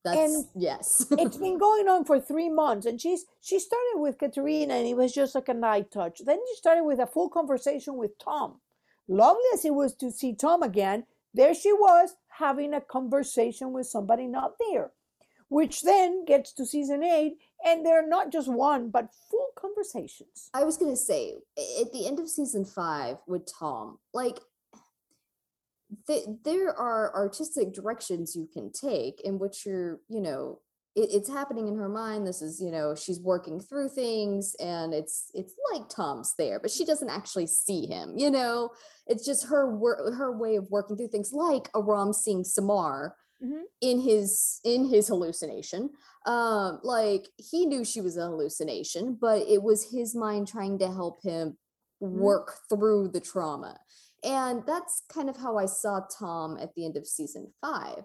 [0.06, 1.06] That's And yes.
[1.12, 4.96] it's been going on for three months and she's she started with katerina and it
[4.96, 6.22] was just like a night touch.
[6.26, 8.62] Then she started with a full conversation with tom.
[9.08, 13.86] Lovely as it was to see tom again there she was having a conversation with
[13.88, 14.92] somebody not there
[15.50, 20.50] which then gets to season eight and they're not just one but full conversations.
[20.54, 21.36] I was gonna say
[21.82, 24.40] at the end of season five with Tom, like
[26.08, 30.60] th- there are artistic directions you can take in which you're, you know,
[30.96, 32.26] it, it's happening in her mind.
[32.26, 36.72] This is, you know, she's working through things, and it's it's like Tom's there, but
[36.72, 38.14] she doesn't actually see him.
[38.18, 38.70] You know,
[39.08, 43.64] it's just her wor- her way of working through things, like Aram seeing Samar Mhm.
[43.82, 45.90] in his in his hallucination
[46.26, 50.88] um like he knew she was a hallucination but it was his mind trying to
[50.88, 51.58] help him
[52.00, 53.78] work through the trauma
[54.26, 58.04] and that's kind of how i saw tom at the end of season five.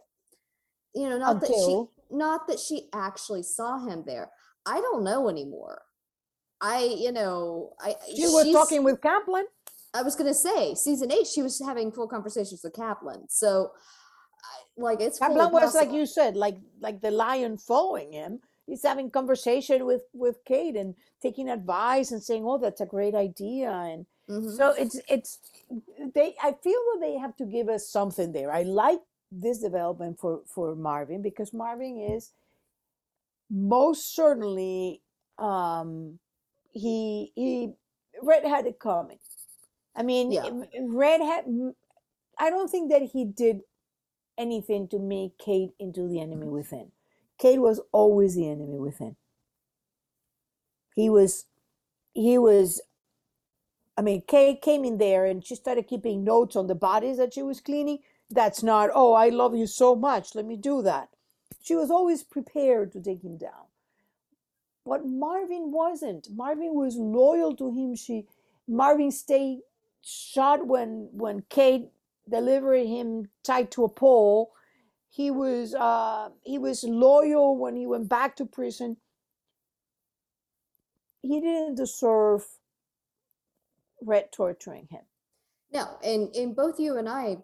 [0.95, 4.31] You know oh, not that she not that she actually saw him there.
[4.67, 5.83] I don't know anymore.
[6.61, 9.47] I you know i she was talking with kaplan.
[9.95, 13.27] I was gonna say season eight, she was having full conversations with Kaplan.
[13.29, 13.73] So,
[14.77, 18.41] like, it's kaplan was like you said like like the lion following him.
[18.67, 23.15] He's having conversation with with kate and taking advice and saying oh that's a great
[23.15, 24.57] idea and Mhm.
[24.57, 25.41] So it's it's
[26.15, 28.53] they I feel that they have to give us something there.
[28.53, 29.01] I like
[29.33, 32.33] this development for for Marvin because Marvin is
[33.51, 35.03] most certainly
[35.39, 36.21] um
[36.73, 37.75] he he
[38.23, 39.19] Red had it coming.
[39.97, 40.51] I mean Yeah.
[40.83, 41.47] Red had
[42.39, 43.63] I don't think that he did
[44.39, 46.93] anything to make Kate into the enemy within.
[47.39, 49.17] Kate was always the enemy within.
[50.97, 51.47] He was
[52.15, 52.81] he was
[54.01, 57.35] I mean, Kate came in there and she started keeping notes on the bodies that
[57.35, 57.99] she was cleaning.
[58.31, 60.35] That's not, oh, I love you so much.
[60.35, 61.11] Let me do that.
[61.63, 63.67] She was always prepared to take him down.
[64.87, 66.29] But Marvin wasn't.
[66.31, 67.95] Marvin was loyal to him.
[67.95, 68.27] She
[68.67, 69.59] Marvin stayed
[70.01, 71.91] shot when when Kate
[72.27, 74.53] delivered him tied to a pole.
[75.11, 78.97] He was uh he was loyal when he went back to prison.
[81.21, 82.47] He didn't deserve
[84.03, 85.03] Red torturing him.
[85.73, 87.39] No, and and both you and I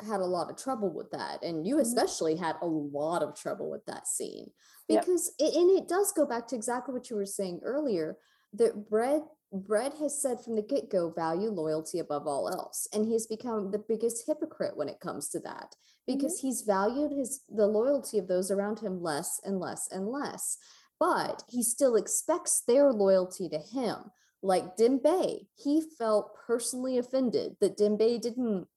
[0.00, 1.80] had a lot of trouble with that, and you Mhm.
[1.82, 4.52] especially had a lot of trouble with that scene
[4.88, 5.04] Yep.
[5.04, 8.18] because it, and it does go back to exactly what you were saying earlier
[8.54, 13.06] that Brett Brett has said from the get go value loyalty above all else, and
[13.06, 15.74] he's become the biggest hypocrite when it comes to that
[16.06, 20.58] because he's valued his the loyalty of those around him less and less and less,
[21.00, 24.10] but he still expects their loyalty to him
[24.42, 28.68] like Dembe, he felt personally offended that Dembe didn't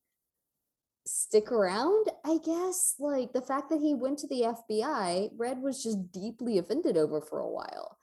[1.06, 2.96] stick around, I guess.
[3.00, 7.22] Like the fact that he went to the FBI, Red was just deeply offended over
[7.22, 7.98] for a while.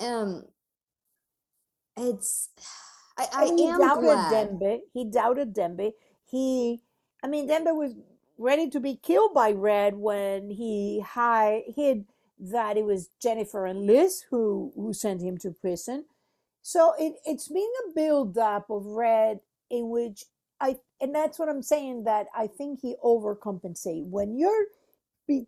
[0.00, 0.44] Um
[1.96, 2.50] it's
[3.16, 4.32] I, I he am doubted glad.
[4.32, 4.80] Dembe.
[4.92, 5.92] He doubted Dembe.
[6.28, 6.80] He,
[7.22, 7.94] I mean, Dembe was
[8.38, 12.06] ready to be killed by Red when he hi- hid
[12.40, 16.06] that it was Jennifer and Liz who who sent him to prison.
[16.66, 20.24] So it it's been a build up of Red in which
[20.62, 24.08] I and that's what I'm saying that I think he overcompensate.
[24.08, 24.68] When you're
[25.28, 25.46] be,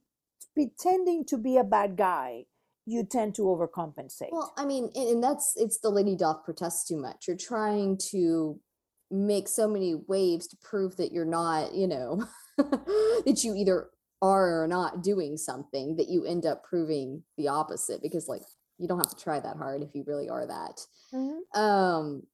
[0.52, 2.44] pretending to be a bad guy,
[2.84, 4.28] you tend to overcompensate.
[4.30, 7.24] Well, I mean, and, and that's it's the lady doth protest too much.
[7.26, 8.60] You're trying to
[9.10, 12.24] make so many waves to prove that you're not, you know,
[12.58, 13.88] that you either
[14.20, 18.42] are or not doing something that you end up proving the opposite because like
[18.78, 20.86] you don't have to try that hard if you really are that.
[21.12, 21.40] Mhm.
[21.56, 22.26] Um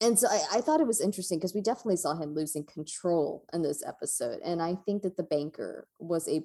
[0.00, 3.44] and so I, I thought it was interesting because we definitely saw him losing control
[3.52, 4.40] in this episode.
[4.44, 6.44] And I think that the banker was a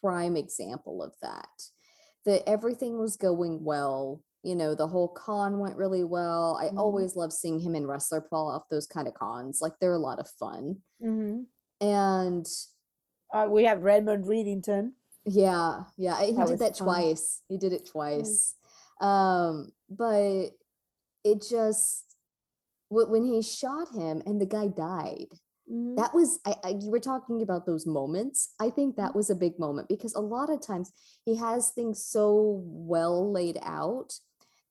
[0.00, 1.70] prime example of that.
[2.24, 4.24] That everything was going well.
[4.42, 6.56] You know, the whole con went really well.
[6.60, 6.78] I Mhm.
[6.78, 9.60] always love seeing him and Ressler pull off those kind of cons.
[9.62, 10.82] Like they're a lot of fun.
[11.00, 11.46] Mhm.
[11.80, 12.46] And
[13.32, 14.94] Uh, we have Raymond Reddington.
[15.24, 16.86] Yeah, yeah, he That did that fun.
[16.86, 17.42] twice.
[17.48, 18.54] He did it twice.
[19.00, 20.50] Um, but
[21.24, 22.04] it just
[22.88, 25.28] when he shot him and the guy died,
[25.70, 25.96] Mhm.
[25.96, 29.36] that was I, I you were talking about those moments i think that was a
[29.36, 30.90] big moment because a lot of times
[31.24, 34.18] he has things so well laid out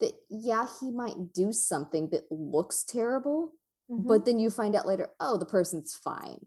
[0.01, 3.53] that yeah he might do something that looks terrible
[3.89, 4.07] Mhm.
[4.07, 6.45] but then you find out later oh the person's fine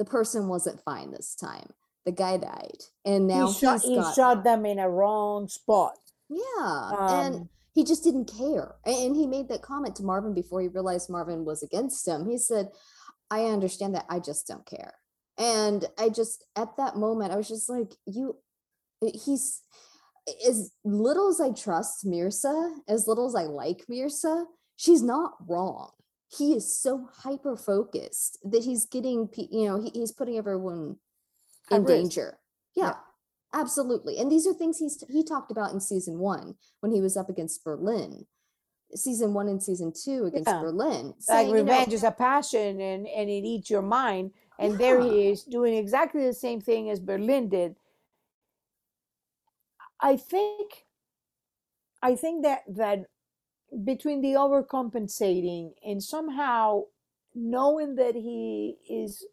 [0.00, 1.70] the person wasn't fine this time
[2.06, 5.98] the guy died and now he shot, he shot them in a wrong spot.
[6.28, 6.90] yeah
[7.24, 8.74] and Um, he just didn't care.
[8.84, 12.28] And he made that comment to Marvin before he realized Marvin was against him.
[12.28, 12.68] He said,
[13.30, 14.06] I understand that.
[14.08, 14.94] I just don't care.
[15.38, 18.36] And I just, at that moment, I was just like, you,
[19.04, 19.62] eh, he's,
[20.46, 25.90] as little as I trust Mirsa, as little as I like Mirsa, she's not wrong.
[26.28, 30.96] He is so hyper focused that he's getting, you know, he, he's putting everyone
[31.70, 32.38] in danger.
[32.74, 32.84] Yeah.
[32.84, 32.94] Yeah,
[33.52, 34.18] absolutely.
[34.18, 37.28] And these are things he's he talked about in season one when he was up
[37.28, 38.26] against Berlin,
[38.94, 40.60] season one and season two against Yeah.
[40.60, 41.06] Berlin.
[41.08, 44.78] like saying, you know, revenge is a passion and and it eats your mind and
[44.78, 47.76] there he is doing exactly the same thing as berlin did
[50.00, 50.84] i think
[52.02, 53.04] i think that that
[53.84, 56.82] between the overcompensating and somehow
[57.34, 59.24] knowing that he is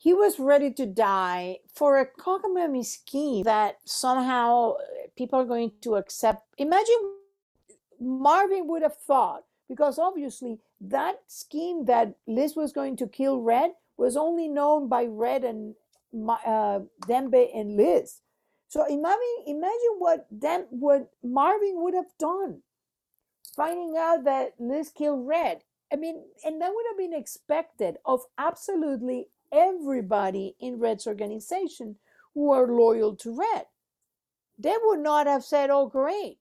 [0.00, 5.72] he was ready to die for a cockamamie scheme that somehow uh, people are going
[5.82, 7.00] to accept imagine
[8.00, 13.72] Marvin would have thought, because obviously that scheme that Liz was going to kill Red
[13.98, 15.74] was only known by Red and
[16.46, 18.22] uh, Dembe and Liz.
[18.68, 22.62] So imagine, imagine what Dem- what Marvin would have done,
[23.54, 25.60] finding out that Liz killed Red.
[25.92, 31.96] I mean, and that would have been expected of absolutely everybody in Red's organization
[32.34, 33.66] who are loyal to Red.
[34.58, 36.38] They would not have said, "Oh, great."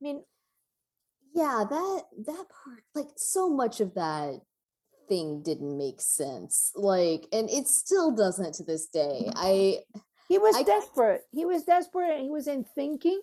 [0.00, 0.24] I mean,
[1.34, 4.40] yeah, that that part, like so much of that
[5.08, 6.72] thing didn't make sense.
[6.74, 9.30] Like, and it still doesn't to this day.
[9.34, 9.80] I
[10.28, 11.22] He was I- desperate.
[11.32, 13.20] He was desperate and he was in thinking.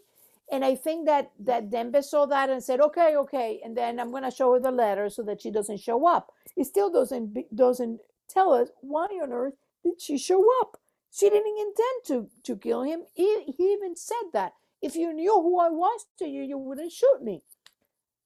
[0.52, 4.12] And I think that that Dembe saw that and said, "Okay, okay." And then I'm
[4.12, 6.32] going to show her the letter so that she doesn't show up.
[6.58, 8.02] It still doesn't doesn't
[8.34, 10.80] tell us why on earth did she show up.
[11.12, 13.04] She didn't intend to to kill him.
[13.14, 16.92] He, he even said that if you knew who I was to you, you wouldn't
[16.92, 17.44] shoot me.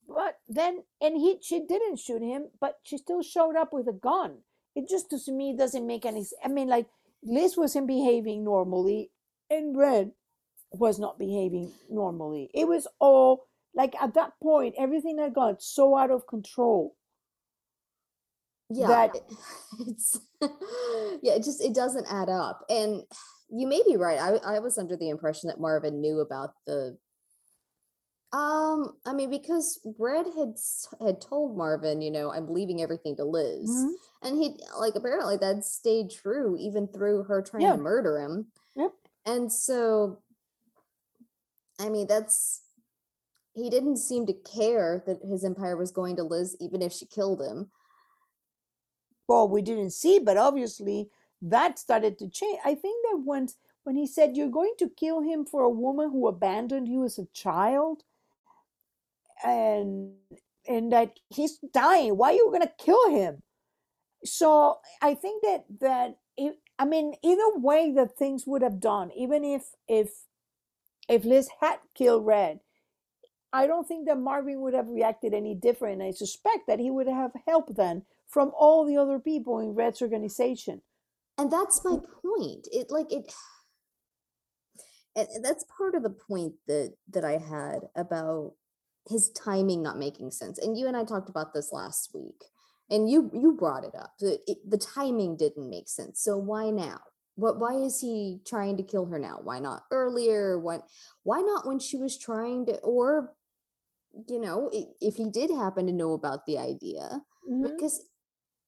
[0.08, 3.94] But then, and he she didn't shoot him, but she still showed up with a
[3.94, 4.40] gun.
[4.76, 6.26] It just to me doesn't make any.
[6.44, 6.88] I mean, like
[7.24, 9.12] Liz wasn't behaving normally,
[9.50, 10.12] and Red
[10.72, 12.50] was not behaving normally.
[12.54, 16.96] It was all like at that point, everything had got so out of control.
[18.70, 19.22] Yeah that-
[19.88, 20.20] it's
[21.22, 23.02] yeah it just it doesn't add up and
[23.50, 26.98] you may be right I, I was under the impression that marvin knew about the
[28.34, 30.56] um i mean because red had
[31.00, 33.92] had told marvin you know i'm leaving everything to liz Mhm.
[34.24, 37.78] and he like apparently that stayed true even through her trying Yeah.
[37.78, 38.92] to murder him Yep.
[39.26, 40.22] and so
[41.80, 42.64] i mean that's
[43.54, 47.06] he didn't seem to care that his empire was going to liz even if she
[47.06, 47.72] killed him
[49.28, 51.10] Well, we didn't see, but obviously
[51.42, 52.60] that started to change.
[52.66, 56.12] I think that once when he said you're going to kill him for a woman
[56.12, 58.04] who abandoned you as a child,
[59.44, 60.14] and
[60.68, 63.42] and that he's dying, why are you going to kill him?
[64.24, 66.18] So I think that that
[66.80, 70.10] I mean, either way that things would have done, even if if
[71.10, 72.60] if Liz had killed Red,
[73.54, 76.02] I don't think that Marvin would have reacted any different.
[76.02, 80.02] I suspect that he would have help then from all the other people in Red's
[80.02, 80.82] organization.
[81.38, 83.32] and that's my point it like it
[85.16, 88.54] and that's part of the point that that i had about
[89.10, 92.44] his timing not making sense and you and i talked about this last week
[92.90, 94.14] and you you brought it up.
[94.20, 96.22] The, it, the timing didn't make sense.
[96.22, 97.00] So why now?
[97.36, 99.40] What why is he trying to kill her now?
[99.44, 100.60] Why not earlier?
[100.60, 100.80] Why
[101.24, 103.34] why not when she was trying to or
[104.28, 104.70] you know,
[105.02, 107.64] if he did happen to know about the idea, Mhm.
[107.64, 108.06] because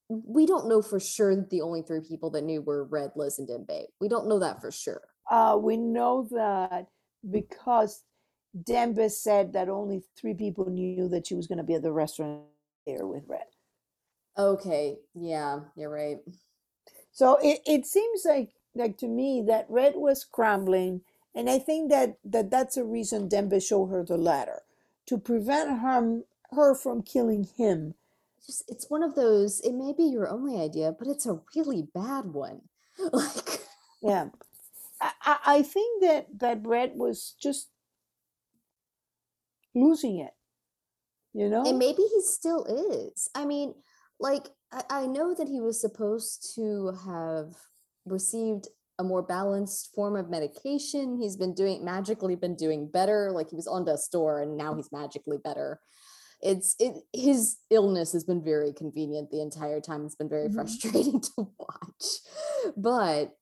[0.10, 3.38] we don't know for sure that the only three people that knew were Red, Liz,
[3.40, 3.88] and Dembe.
[4.00, 5.02] We don't know that for sure.
[5.30, 6.88] Uh, we know that
[7.30, 8.04] because
[8.58, 11.92] Dembe said that only three people knew that she was going to be at the
[11.92, 12.44] restaurant
[12.88, 13.46] there with Red.
[14.38, 16.18] Okay, yeah, you're right.
[17.12, 21.02] So it, it seems like like to me that Red was scrambling,
[21.36, 24.62] and I think that, that that's a reason Dembe showed her the ladder
[25.10, 27.96] to prevent her her from killing him.
[28.46, 31.88] Just it's one of those, it may be your only idea, but it's a really
[31.94, 32.62] bad one.
[33.14, 33.62] Like
[34.02, 34.30] Yeah,
[35.02, 37.70] I, I think that that Red was just
[39.74, 40.34] losing it.
[41.34, 43.30] You know, and maybe he still is.
[43.36, 43.76] I mean,
[44.20, 47.56] like I, I know that he was supposed to have
[48.06, 48.68] received
[49.00, 51.18] a more balanced form of medication.
[51.20, 53.32] He's been doing magically been doing better.
[53.32, 55.80] Like he was on death's door and now he's magically better.
[56.42, 60.06] It's it his illness has been very convenient the entire time.
[60.06, 60.54] It's been very Mhm.
[60.54, 62.06] frustrating to watch.
[62.78, 63.36] But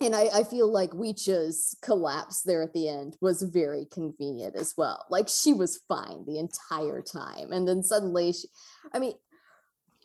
[0.00, 4.74] and I, I feel like Weecha's collapse there at the end was very convenient as
[4.76, 5.04] well.
[5.10, 8.48] Like she was fine the entire time, and then suddenly she,
[8.92, 9.12] I mean,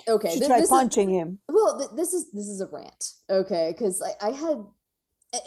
[0.07, 1.39] okay, she thi- tried this is- punching him.
[1.49, 3.73] well, th- this is this is a rant, okay?
[3.75, 4.63] Because I, I had,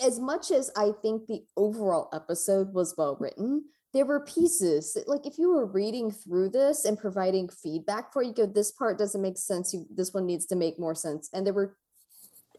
[0.03, 5.09] as much as I think the overall episode was well written, there were pieces that,
[5.09, 8.99] like, if you were reading through this and providing feedback for you go, this part
[8.99, 9.75] doesn't make sense.
[9.75, 11.29] You, this one needs to make more sense.
[11.33, 11.77] And there were,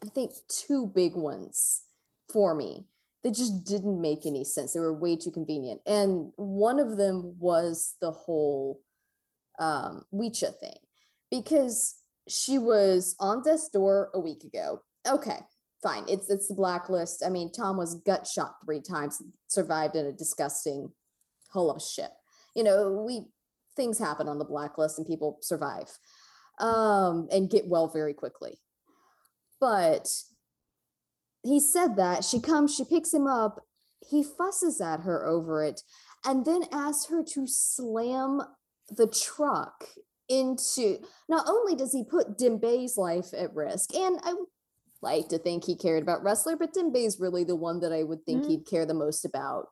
[0.03, 1.83] I think, two big ones
[2.31, 2.85] for me
[3.23, 4.73] that just didn't make any sense.
[4.73, 8.81] They were way too convenient, and one of them was the whole
[9.59, 10.77] um, Weecha thing
[11.31, 11.95] because
[12.27, 14.81] she was on death's door a week ago.
[15.07, 15.39] Okay,
[15.83, 16.05] fine.
[16.07, 17.23] It's it's the blacklist.
[17.25, 20.89] I mean, Tom was gut shot three times, survived in a disgusting
[21.51, 22.09] hull of shit.
[22.55, 23.25] You know, we
[23.75, 25.89] things happen on the blacklist and people survive
[26.59, 28.59] um and get well very quickly.
[29.59, 30.07] But
[31.43, 33.59] he said that she comes, she picks him up,
[33.99, 35.81] he fusses at her over it,
[36.25, 38.41] and then asks her to slam
[38.89, 39.85] the truck
[40.29, 44.33] into not only does he put Dembe's life at risk, and I
[45.03, 48.01] like to think he cared about Ressler, but Dembe is really the one that I
[48.03, 48.47] would think Mhm.
[48.47, 49.67] he'd care the most about.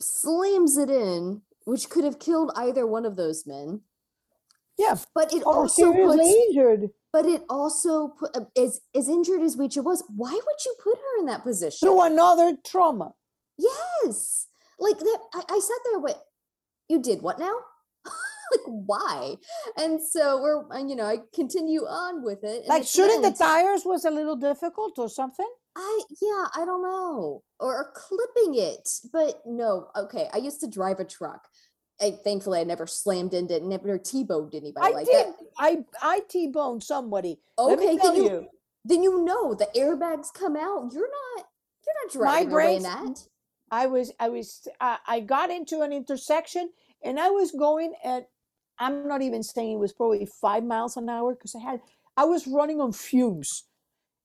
[0.00, 3.82] Slams it in, which could have killed either one of those men.
[4.78, 9.40] Yeah, But it or also puts injured but it also put uh, as as injured
[9.42, 11.88] as Weecha was, why would you put her in that position?
[11.88, 13.14] through another trauma.
[13.56, 14.46] Yes.
[14.78, 16.16] Like that I, I sat there with
[16.88, 17.56] you did what now?
[18.52, 19.36] Like why?
[19.76, 22.66] And so we're and, you know, I continue on with it.
[22.66, 25.48] Like at the shooting the tires was a little difficult or something.
[25.76, 27.42] I yeah, I don't know.
[27.60, 28.88] Or, or clipping it.
[29.12, 30.28] But no, okay.
[30.32, 31.46] I used to drive a truck.
[32.00, 35.26] I, thankfully I never slammed into it, never T-boned anybody I like did.
[35.26, 35.34] that.
[35.58, 37.40] I I t-boned somebody.
[37.58, 38.46] Okay, then you, you,
[38.84, 40.92] then you know the airbags come out.
[40.92, 41.46] You're not
[41.84, 43.26] you're not My driving away in that.
[43.70, 46.70] I was I was I, I got into an intersection
[47.02, 48.28] and I was going at
[48.78, 51.80] I'm not even saying it was probably five miles an hour because I had
[52.16, 53.64] I was running on fumes.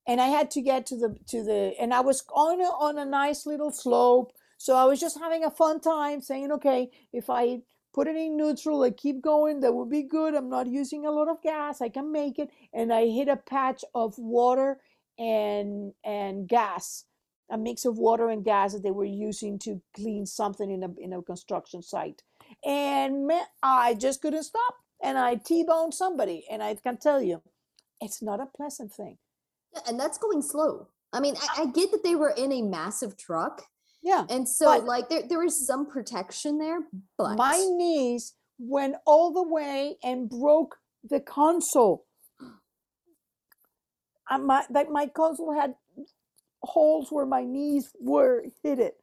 [0.05, 2.97] And I had to get to the to the and I was on a, on
[2.97, 4.33] a nice little slope.
[4.57, 7.59] So I was just having a fun time saying okay if I
[7.93, 10.35] put it in neutral I keep going that would be good.
[10.35, 11.81] I'm not using a lot of gas.
[11.81, 12.49] I can make it.
[12.73, 14.79] And I hit a patch of water
[15.17, 17.05] and and gas
[17.49, 20.89] a mix of water and gas that they were using to clean something in a
[20.99, 22.23] in a construction site.
[22.65, 24.75] And man, I just couldn't stop.
[25.01, 26.45] And I T-boned somebody.
[26.49, 27.41] And I can tell you,
[27.99, 29.17] it's not a pleasant thing.
[29.73, 30.87] Yeah, and that's going slow.
[31.11, 33.67] I mean, I, I get that they were in a massive truck,
[34.01, 34.25] Yeah.
[34.29, 36.79] and so like there there is some protection there,
[37.17, 42.05] but My knees went all the way and broke the console.
[44.39, 45.75] My like my console had
[46.61, 48.95] holes where my knees were hit it.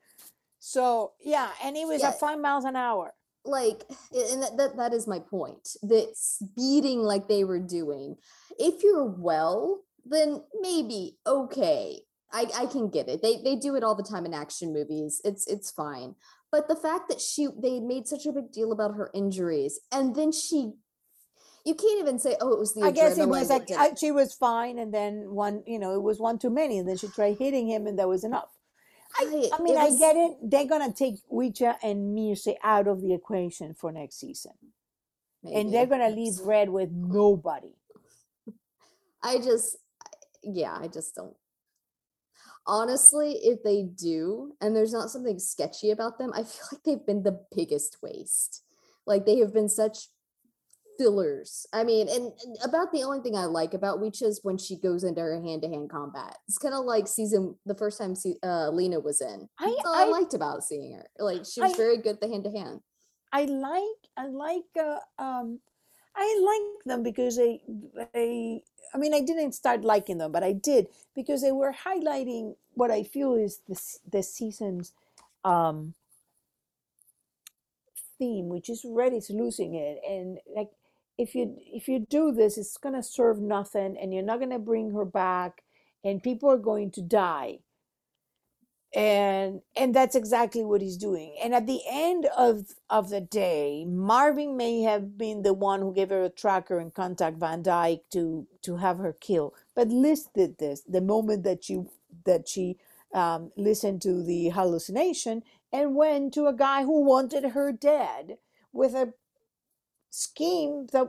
[0.58, 2.08] So yeah, and it was Yeah.
[2.08, 3.14] at five miles an hour.
[3.44, 8.16] Like and that, that that is my point that speeding like they were doing
[8.58, 12.00] if you're well then maybe okay
[12.32, 15.20] i i can get it they they do it all the time in action movies
[15.24, 16.14] it's it's fine
[16.52, 20.14] but the fact that she they made such a big deal about her injuries and
[20.14, 20.72] then she
[21.64, 23.98] you can't even say oh it was the I guess it was like I, it."
[23.98, 26.96] she was fine, and then one, you know, it was one too many, and then
[26.96, 28.48] she tried hitting him, and that was enough.
[29.18, 30.36] I, I mean, I get it.
[30.42, 34.52] They're gonna take Weecha and Mirce out of the equation for next season.
[35.44, 37.74] and they're gonna leave Red with nobody.
[39.22, 39.76] I just,
[40.42, 41.36] yeah, I just don't.
[42.66, 47.06] Honestly, if they do, and there's not something sketchy about them, I feel like they've
[47.06, 48.62] been the biggest waste.
[49.06, 50.08] Like they have been such
[51.00, 51.66] fillers.
[51.72, 54.76] I mean, and, and about the only thing I like about Weech is when she
[54.76, 56.36] goes into her hand to hand combat.
[56.46, 59.48] It's kind of like season the first time se- uh, Lena was in.
[59.58, 61.06] I- I, I- liked about seeing her.
[61.18, 62.80] Like she was I- very good at the hand to hand.
[63.32, 65.60] I like I like uh, um
[66.16, 67.62] I like them because they
[68.12, 72.56] they I mean I didn't start liking them but I did because they were highlighting
[72.74, 73.78] what I feel is the
[74.10, 74.92] the season's
[75.44, 75.94] um
[78.18, 80.70] theme which is Red is losing it and like
[81.20, 84.50] if you if you do this it's going to serve nothing and you're not going
[84.50, 85.62] to bring her back
[86.04, 87.58] and people are going to die.
[88.92, 91.36] And and that's exactly what he's doing.
[91.40, 95.94] And at the end of of the day marvin may have been the one who
[95.94, 100.28] gave her a tracker and contact van dyke to to have her kill but liz
[100.34, 101.84] did this the moment that she
[102.24, 102.78] that she
[103.14, 105.42] um, listened to the hallucination
[105.72, 108.38] and went to a guy who wanted her dead
[108.72, 109.14] with a
[110.10, 111.08] scheme that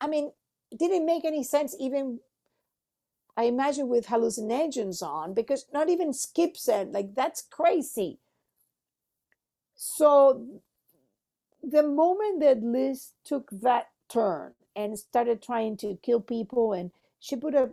[0.00, 0.30] i mean
[0.76, 2.20] didn't make any sense even
[3.36, 8.18] I imagine with hallucinogens on, because not even Skip said, like, that's crazy.
[9.74, 10.62] So
[11.62, 17.36] the moment that Liz took that turn and started trying to kill people, and she
[17.36, 17.72] put a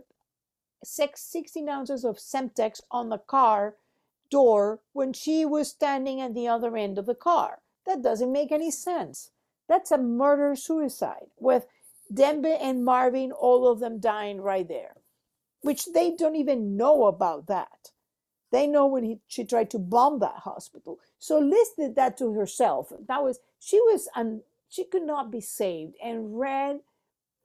[0.84, 3.76] six, 16 ounces of Semtex on the car
[4.30, 7.60] door when she was standing at the other end of the car.
[7.86, 9.30] That doesn't make any sense.
[9.68, 11.66] That's a murder suicide with
[12.12, 14.96] Dembe and Marvin, all of them dying right there
[15.64, 17.90] which they don't even know about that.
[18.52, 20.98] They know when he, she tried to bomb that hospital.
[21.18, 22.92] So Liz did that to herself.
[23.08, 26.80] That was she was un, she could not be saved, and Red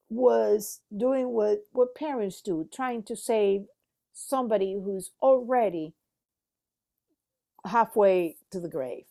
[0.09, 3.67] was doing what what parents do, trying to save
[4.13, 5.93] somebody who's already
[7.65, 9.05] halfway to the grave.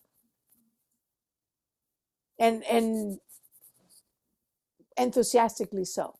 [2.39, 3.18] And and
[4.97, 6.14] enthusiastically so.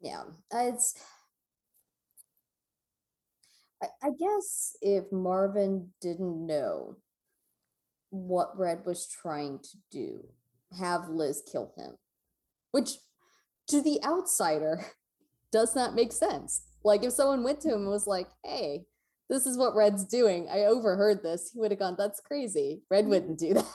[0.00, 0.94] Yeah, it's.
[3.82, 6.96] I, I guess if Marvin didn't know
[8.10, 10.24] what Red was trying to do,
[10.78, 11.96] have Liz kill him,
[12.72, 12.98] which
[13.68, 14.84] to the outsider
[15.52, 16.62] does not make sense.
[16.84, 18.86] Like if someone went to him and was like, "Hey,
[19.30, 20.48] this is what Red's doing.
[20.50, 22.82] I overheard this." He would have gone, "That's crazy.
[22.90, 23.66] Red wouldn't do that."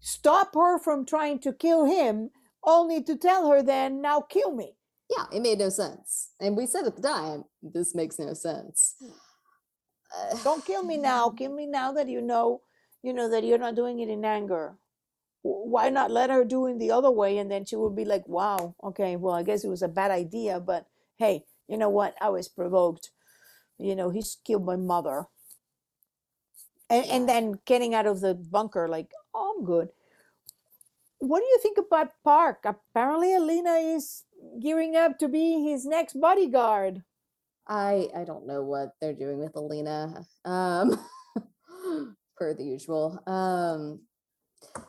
[0.00, 2.30] Stop her from trying to kill him,
[2.64, 4.76] only to tell her then, now kill me.
[5.10, 6.30] yeah, it made no sense.
[6.40, 8.96] And we said at the time, this makes no sense.
[10.14, 11.30] Uh, Don't kill me now.
[11.30, 12.62] Kill me now that you know,
[13.02, 14.76] you know that you're not doing it in anger.
[15.42, 18.28] Why not let her do it the other way, and then she would be like,
[18.28, 20.86] "Wow, okay, well, I guess it was a bad idea, but
[21.18, 22.14] hey, you know what?
[22.20, 23.10] I was provoked.
[23.78, 25.26] You know, he's killed my mother."
[26.90, 29.88] And and then getting out of the bunker, like, "Oh, I'm good."
[31.18, 32.64] What do you think about Park?
[32.64, 34.24] Apparently, Alina is
[34.60, 37.02] gearing up to be his next bodyguard.
[37.66, 40.26] I I don't know what they're doing with Alina.
[40.44, 41.00] Um
[42.36, 43.18] per the usual.
[43.26, 44.00] Um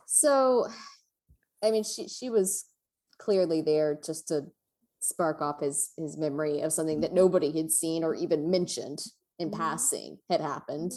[0.06, 0.68] so
[1.64, 2.66] I mean she she was
[3.18, 4.48] clearly there just to
[5.08, 9.00] spark off his his memory of something that nobody had seen or even mentioned
[9.40, 9.58] in Mhm.
[9.58, 10.94] passing had happened,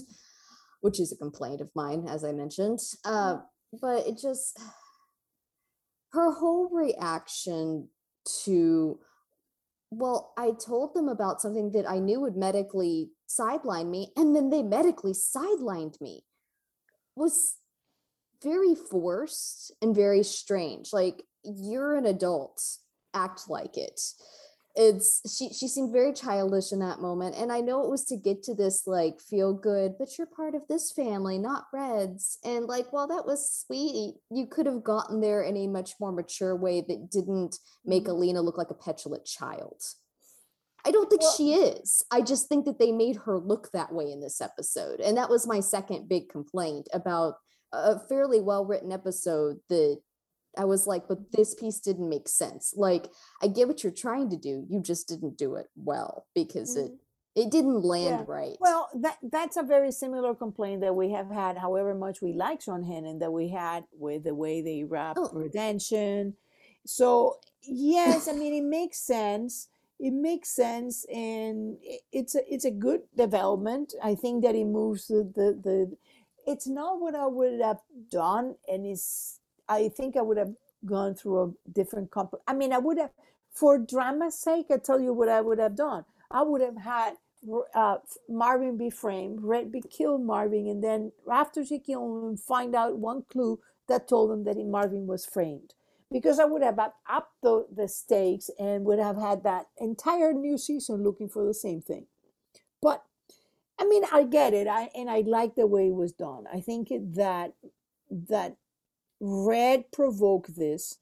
[0.81, 2.81] which is a complaint of mine as I mentioned.
[3.05, 3.41] Uh
[3.73, 4.59] but it just
[6.13, 7.89] her whole reaction
[8.45, 9.01] to
[9.91, 14.51] well, I told them about something that I knew would medically sideline me, and then
[14.51, 16.27] they medically sidelined me.
[17.17, 17.57] Was
[18.43, 20.93] very forced and very strange.
[20.93, 22.61] Like, you're an adult,
[23.25, 24.01] act like it.
[24.81, 27.35] It's she she seemed very childish in that moment.
[27.37, 30.55] And I know it was to get to this like feel good, but you're part
[30.55, 32.39] of this family, not Reds.
[32.45, 36.13] And like, while that was sweet, you could have gotten there in a much more
[36.13, 38.13] mature way that didn't make mm-hmm.
[38.13, 39.83] Alina look like a petulant child.
[40.85, 42.05] I don't think Well- she is.
[42.13, 45.01] I just think that they made her look that way in this episode.
[45.01, 47.35] And that was my second big complaint about
[47.73, 50.01] a fairly well written episode that
[50.57, 52.75] I was like, but this piece didn't make sense.
[52.77, 53.11] Like,
[53.43, 54.65] I get what you're trying to do.
[54.69, 57.41] You just didn't do it well because it mm-hmm.
[57.43, 58.57] it didn't land right.
[58.61, 62.63] Well, that that's a very similar complaint that we have had, however much we like
[62.63, 65.31] Sean Hennen, that we had with the way they wrap Oh.
[65.33, 66.35] redemption.
[66.87, 69.69] So yes, I mean it makes sense.
[70.01, 71.77] It makes sense, and
[72.13, 73.95] it's a it's a good development.
[74.03, 75.97] I think that it moves the the, the
[76.47, 77.81] it's not what I would have
[78.11, 79.38] done, and it's
[79.69, 80.53] I think I would have
[80.85, 82.35] gone through a different comp.
[82.47, 83.11] I mean, I would have,
[83.53, 86.05] for drama's sake, I tell you what I would have done.
[86.31, 87.15] I would have had
[87.75, 87.97] uh,
[88.29, 92.99] Marvin be framed, Red be killed Marvin, and then after she killed him, find out
[92.99, 95.75] one clue that told him that Marvin was framed.
[96.11, 100.57] Because I would have upped the, the stakes and would have had that entire new
[100.57, 102.07] season looking for the same thing.
[102.81, 103.05] But
[103.79, 106.45] I mean, I get it, I and I like the way it was done.
[106.53, 107.53] I think that
[108.11, 108.57] that
[109.21, 110.99] Red provoked this,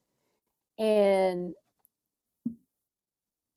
[0.79, 1.55] and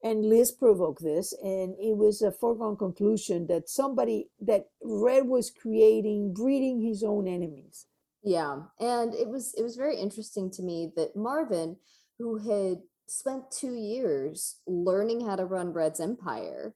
[0.01, 5.51] and Liz provoked this, and it was a foregone conclusion that somebody that Red was
[5.51, 7.85] creating, breeding his own enemies.
[8.23, 11.77] Yeah, and it was it was very interesting to me that Marvin,
[12.17, 16.75] who had spent two years learning how to run Red's empire,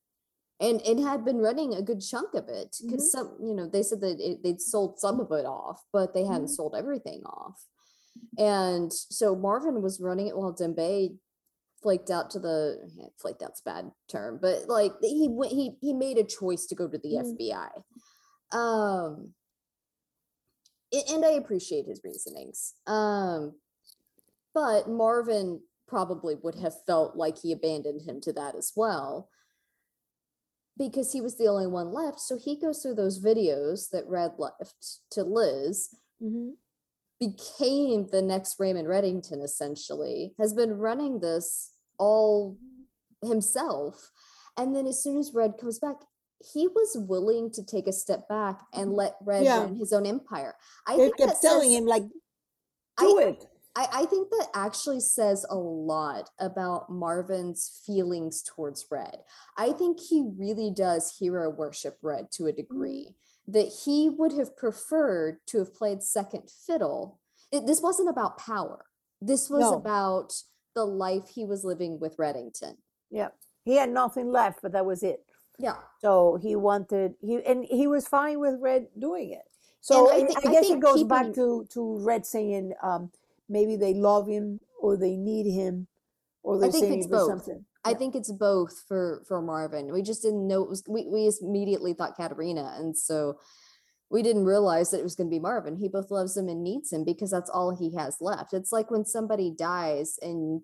[0.59, 3.27] and it had been running a good chunk of it because mm-hmm.
[3.27, 6.23] some you know they said that it, they'd sold some of it off but they
[6.23, 6.53] hadn't mm-hmm.
[6.53, 7.65] sold everything off
[8.38, 11.16] and so marvin was running it while dembe
[11.82, 12.78] flaked out to the
[13.20, 16.88] flaked out's bad term but like he went he he made a choice to go
[16.88, 17.36] to the mm-hmm.
[17.41, 17.70] fbi
[18.57, 19.34] um
[21.09, 23.53] and i appreciate his reasonings um
[24.53, 29.30] but marvin probably would have felt like he abandoned him to that as well
[30.78, 32.20] because he was the only one left.
[32.20, 35.89] So he goes through those videos that Red left to Liz,
[36.22, 36.51] mm-hmm.
[37.28, 42.57] Became the next Raymond Reddington, essentially, has been running this all
[43.21, 44.11] himself.
[44.57, 45.95] And then as soon as Red comes back,
[46.53, 49.59] he was willing to take a step back and let Red yeah.
[49.59, 50.55] run his own empire.
[50.88, 52.03] I they kept telling says, him, like,
[52.97, 53.45] do I, it.
[53.76, 59.17] I, I think that actually says a lot about Marvin's feelings towards Red.
[59.57, 63.15] I think he really does hero worship Red to a mm-hmm.
[63.47, 67.19] That he would have preferred to have played second fiddle.
[67.51, 68.85] It, this wasn't about power.
[69.21, 69.73] This was no.
[69.73, 70.33] about
[70.75, 72.77] the life he was living with Reddington.
[73.09, 73.29] Yeah.
[73.63, 75.25] He had nothing left, but that was it.
[75.59, 75.75] Yeah.
[76.01, 79.43] So he wanted he and he was fine with Red doing it.
[79.81, 83.11] So I, I, guess I it goes keeping, back to to Red saying um
[83.47, 85.87] maybe they love him or they need him
[86.41, 87.65] or they're saying something.
[87.86, 89.91] I think it's both for for Marvin.
[89.91, 90.84] We just didn't know it was.
[90.88, 93.39] We we immediately thought Katerina, and so
[94.09, 95.75] we didn't realize that it was going to be Marvin.
[95.75, 98.53] He both loves him and needs him because that's all he has left.
[98.53, 100.61] It's like when somebody dies and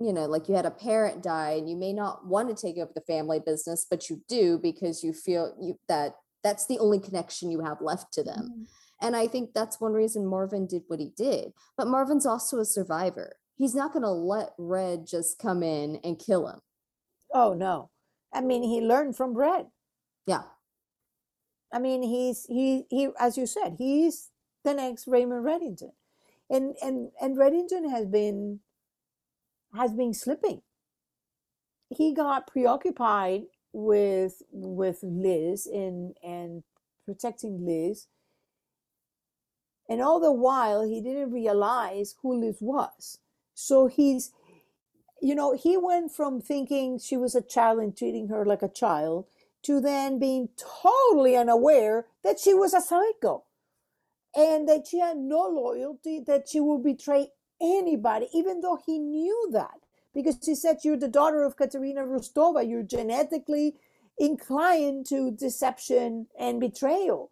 [0.00, 2.78] you know, like you had a parent die and you may not want to take
[2.78, 6.98] over the family business, but you do because you feel you that that's the only
[6.98, 8.50] connection you have left to them.
[8.50, 8.62] Mm-hmm.
[9.02, 11.52] And I think that's one reason Marvin did what he did.
[11.76, 13.36] But Marvin's also a survivor.
[13.60, 16.60] He's not going to let Red just come in and kill him.
[17.34, 17.90] Oh, no.
[18.32, 19.66] I mean, he learned from Red.
[20.26, 20.44] Yeah.
[21.70, 24.30] I mean, he's, he, he, as you said, he's
[24.64, 25.92] the next Raymond Reddington.
[26.48, 28.60] And, and, and Reddington has been,
[29.74, 30.62] has been slipping.
[31.90, 33.42] He got preoccupied
[33.74, 36.62] with, with Liz and, and
[37.04, 38.06] protecting Liz
[39.86, 43.18] and all the while, he didn't realize who Liz was.
[43.54, 44.32] So he's,
[45.20, 48.68] you know, he went from thinking she was a child and treating her like a
[48.68, 49.26] child
[49.64, 53.44] to then being totally unaware that she was a psycho
[54.36, 57.28] and that she had no loyalty, that she would betray
[57.60, 59.80] anybody, even though he knew that.
[60.14, 63.76] Because he said, You're the daughter of Katerina Rostova, you're genetically
[64.18, 67.30] inclined to deception and betrayal.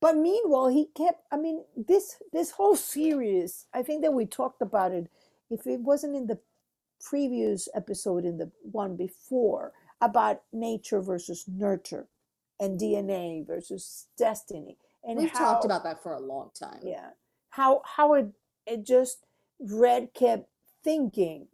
[0.00, 1.24] But meanwhile, he kept.
[1.32, 3.66] I mean, this this whole series.
[3.74, 5.10] I think that we talked about it.
[5.52, 6.38] If it wasn't in the
[7.00, 12.08] previous episode, in the one before, about nature versus nurture,
[12.58, 16.80] and DNA versus destiny, and we've how, talked about that for a long time.
[16.82, 17.10] Yeah,
[17.50, 18.28] how how it
[18.66, 19.26] it just
[19.60, 20.48] Red kept
[20.82, 21.48] thinking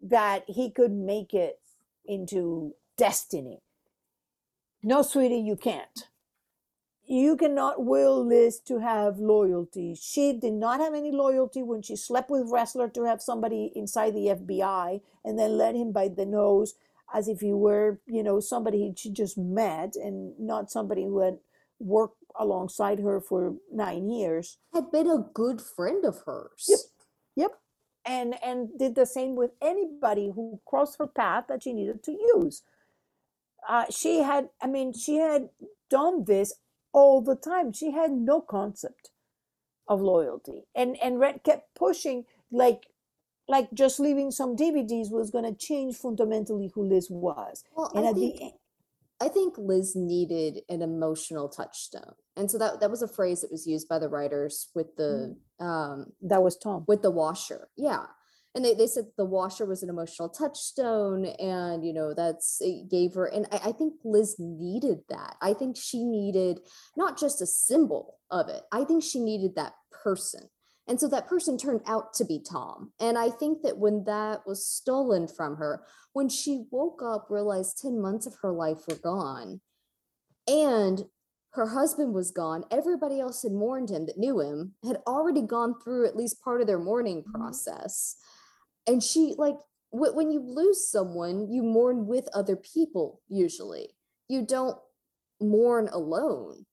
[0.00, 1.58] that he could make it
[2.04, 3.62] into destiny.
[4.82, 6.08] No, sweetie, you can't
[7.06, 9.94] you cannot will Liz to have loyalty.
[10.00, 14.14] She did not have any loyalty when she slept with Ressler to have somebody inside
[14.14, 16.74] the FBI and then let him by the nose
[17.12, 21.38] as if he were, you know, somebody she just met and not somebody who had
[21.78, 24.58] worked alongside her for nine years.
[24.72, 26.66] Had been a good friend of hers.
[26.68, 26.78] Yep.
[27.36, 27.50] Yep.
[28.04, 32.12] And and did the same with anybody who crossed her path that she needed to
[32.12, 32.62] use.
[33.68, 35.50] Uh, she had, I mean, she had
[35.88, 36.54] done this
[36.92, 37.72] all the time.
[37.72, 39.10] She had no concept
[39.88, 40.64] of loyalty.
[40.74, 42.86] And and Red kept pushing like
[43.48, 47.64] like just leaving some DVDs was going to change fundamentally who Liz was.
[47.76, 48.52] Well, and I at think, the
[49.20, 52.14] I think Liz needed an emotional touchstone.
[52.36, 55.36] And so that that was a phrase that was used by the writers with the
[55.60, 56.84] um That was Tom.
[56.86, 57.68] with the washer.
[57.76, 58.06] Yeah.
[58.54, 62.90] And they, they said the washer was an emotional touchstone and you know that's it
[62.90, 65.36] gave her and I, I think Liz needed that.
[65.40, 66.60] I think she needed
[66.96, 68.62] not just a symbol of it.
[68.70, 70.50] I think she needed that person.
[70.88, 72.92] And so that person turned out to be Tom.
[73.00, 77.80] And I think that when that was stolen from her, when she woke up, realized
[77.80, 79.60] 10 months of her life were gone,
[80.48, 81.04] and
[81.52, 85.74] her husband was gone, everybody else had mourned him that knew him, had already gone
[85.82, 87.32] through at least part of their mourning Mhm.
[87.32, 88.16] process.
[88.86, 89.56] And she, like,
[89.90, 93.90] wh- when you lose someone, you mourn with other people usually.
[94.28, 94.78] You don't
[95.40, 96.66] mourn alone.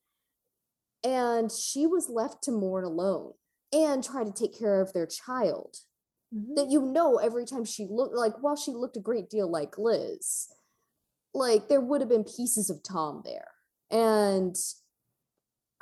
[1.03, 3.34] And she was left to mourn alone
[3.72, 5.78] and try to take care of their child
[6.34, 6.55] Mhm.
[6.55, 9.78] that you know every time she looked like while she looked a great deal like
[9.78, 10.49] Liz,
[11.34, 13.51] like there would have been pieces of Tom there.
[13.89, 14.55] And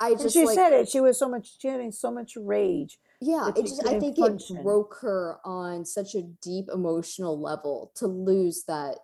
[0.00, 0.88] I And just she like said it.
[0.88, 1.58] She was so much.
[1.60, 2.98] She having so much rage.
[3.20, 4.58] Yeah, it just I think function.
[4.58, 8.96] it broke her on such a deep emotional level to lose that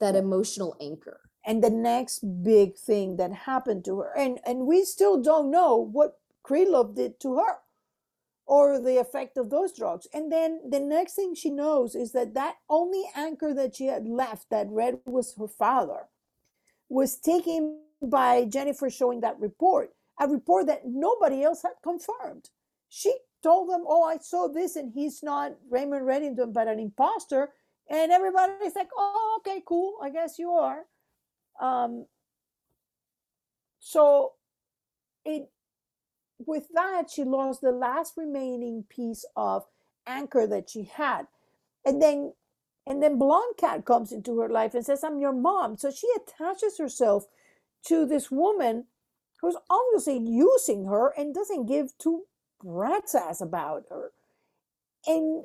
[0.00, 1.20] that emotional anchor.
[1.44, 5.76] and the next big thing that happened to her and and we still don't know
[5.76, 7.58] what Krylov did to her
[8.46, 12.34] or the effect of those drugs and then the next thing she knows is that
[12.34, 16.06] that only anchor that she had left that red was her father
[16.88, 22.50] was taken by Jennifer showing that report a report that nobody else had confirmed
[22.88, 27.50] she told them oh I saw this and he's not Raymond Reddington but an imposter.
[27.90, 29.94] And everybody's like oh okay cool.
[30.02, 30.84] I guess you are.
[31.60, 32.06] Um,
[33.80, 34.32] so
[35.24, 35.50] it
[36.38, 39.64] with that she lost the last remaining piece of
[40.06, 41.26] anchor that she had.
[41.84, 42.32] And then
[42.86, 45.76] and then blonde cat comes into her life and says i'm your mom.
[45.76, 47.26] So she attaches herself
[47.86, 48.84] to this woman
[49.40, 52.24] who's obviously using her and doesn't give two
[52.62, 54.12] rat's ass about her
[55.06, 55.44] and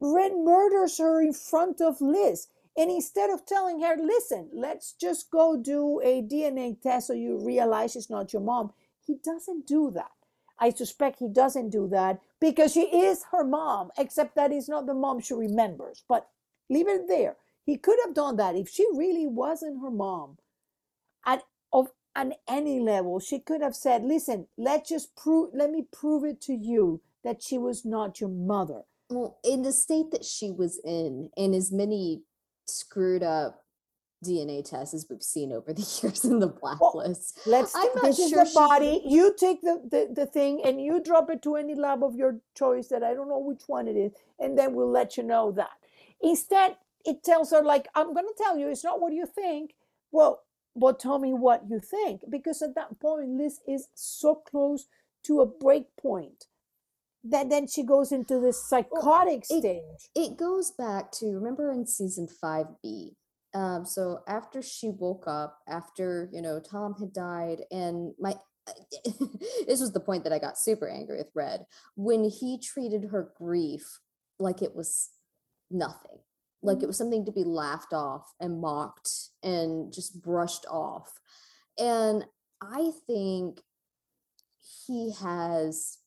[0.00, 5.32] red murders her in front of liz and instead of telling her, listen, let's just
[5.32, 8.72] go do a DNA test so you realize she's not your mom,
[9.04, 10.12] he doesn't do that.
[10.60, 14.86] I suspect he doesn't do that because she is her mom, except that is not
[14.86, 16.04] the mom she remembers.
[16.08, 16.28] But
[16.70, 17.36] leave it there.
[17.64, 20.38] He could have done that if she really wasn't her mom.
[21.26, 21.42] At
[22.16, 26.40] on any level, she could have said, listen, let's just prove let me prove it
[26.42, 28.82] to you that she was not your mother.
[29.10, 32.22] Well, in the state that she was in, and as many
[32.66, 33.64] screwed up
[34.24, 37.74] DNA tests as we've seen over the years in the blacklist, Let's.
[37.74, 39.02] I'm not this is sure the she- body.
[39.06, 42.40] You take the, the the thing and you drop it to any lab of your
[42.56, 42.88] choice.
[42.88, 45.70] That I don't know which one it is, and then we'll let you know that.
[46.20, 48.68] Instead, it tells her like, "I'm going to tell you.
[48.68, 49.74] It's not what you think."
[50.10, 50.42] Well,
[50.78, 54.86] but tell me what you think, because at that point, Liz is so close
[55.24, 56.46] to a break point
[57.24, 59.82] that then she goes into this psychotic it- stage.
[60.14, 63.14] it goes back to remember in season 5b
[63.54, 68.34] um so after she woke up after you know tom had died and my
[69.66, 71.64] this was the point that i got super angry with red
[71.96, 74.00] when he treated her grief
[74.38, 75.10] like it was
[75.70, 76.18] nothing
[76.62, 76.86] like it mm-hmm.
[76.88, 79.10] was something to be laughed off and mocked
[79.42, 81.20] and just brushed off
[81.78, 82.24] and
[82.62, 83.60] i think
[84.86, 85.98] he has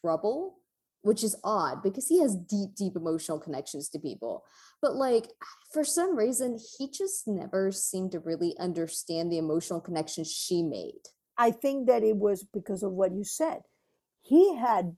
[0.00, 0.58] trouble
[1.02, 4.44] which is odd because he has deep deep emotional connections to people
[4.82, 5.28] but like
[5.72, 11.08] for some reason he just never seemed to really understand the emotional connection she made
[11.38, 13.60] I think that it was because of what you said.
[14.22, 14.96] He had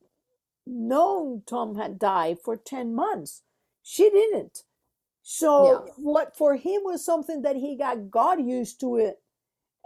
[0.67, 3.43] known Tom had died for 10 months.
[3.83, 4.63] She didn't.
[5.33, 5.93] So Yeah.
[5.97, 9.23] what for him was something that he got got used to it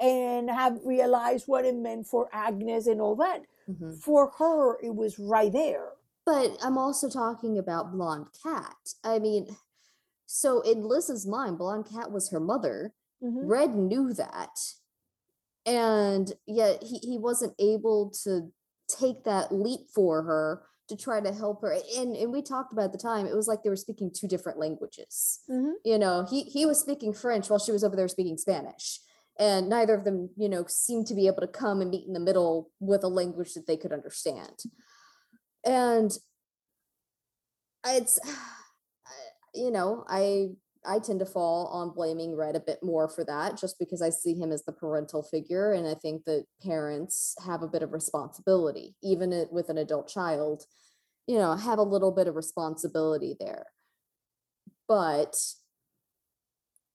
[0.01, 3.43] and have realized what it meant for Agnes and all that.
[3.69, 4.01] Mhm.
[4.01, 5.93] For her, it was right there.
[6.27, 9.55] but i'm also talking about blonde cat i mean
[10.25, 13.43] so in liz's mind blonde cat was her mother Mhm.
[13.47, 14.57] red knew that
[15.67, 18.51] and yet he, he wasn't able to
[18.89, 22.87] take that leap for her to try to help her and and we talked about
[22.87, 25.73] at the time it was like they were speaking two different languages Mhm.
[25.85, 29.01] you know he he was speaking french while she was over there speaking spanish
[29.39, 32.13] and neither of them you know seemed to be able to come and meet in
[32.13, 34.57] the middle with a language that they could understand
[35.65, 36.19] and
[37.87, 38.19] it's
[39.55, 40.51] you know i
[40.87, 44.11] i tend to fall on blaming red a bit more for that just because i
[44.11, 47.93] see him as the parental figure and i think that parents have a bit of
[47.93, 50.65] responsibility even with an adult child
[51.27, 53.67] you know have a little bit of responsibility there
[54.89, 55.37] but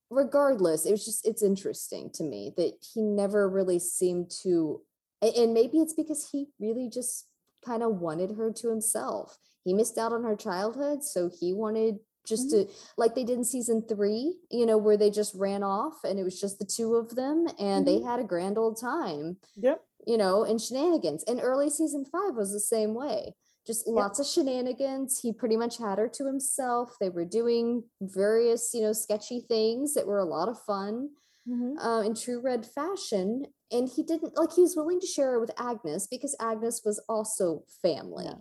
[0.10, 4.82] regardless, it was just it's interesting to me that he never really seemed to
[5.22, 7.28] and maybe it's because he really just
[7.66, 9.38] kind of wanted her to himself.
[9.66, 12.68] He missed out on her childhood, so he wanted just Mhm.
[12.68, 16.20] to like they did in season three, you know, where they just ran off and
[16.20, 19.84] it was just the two of them and they had a grand old time, Yep.
[20.06, 21.24] you know, and shenanigans.
[21.26, 23.36] And early season five was the same way.
[23.66, 25.20] Just lots of shenanigans.
[25.20, 26.96] He pretty much had her to himself.
[27.00, 31.12] They were doing various, you know, sketchy things that were a lot of fun
[31.48, 31.76] Mhm.
[31.80, 33.46] uh, in true red fashion.
[33.72, 37.00] And he didn't like he was willing to share her with Agnes because Agnes was
[37.08, 38.26] also family.
[38.26, 38.36] Yeah.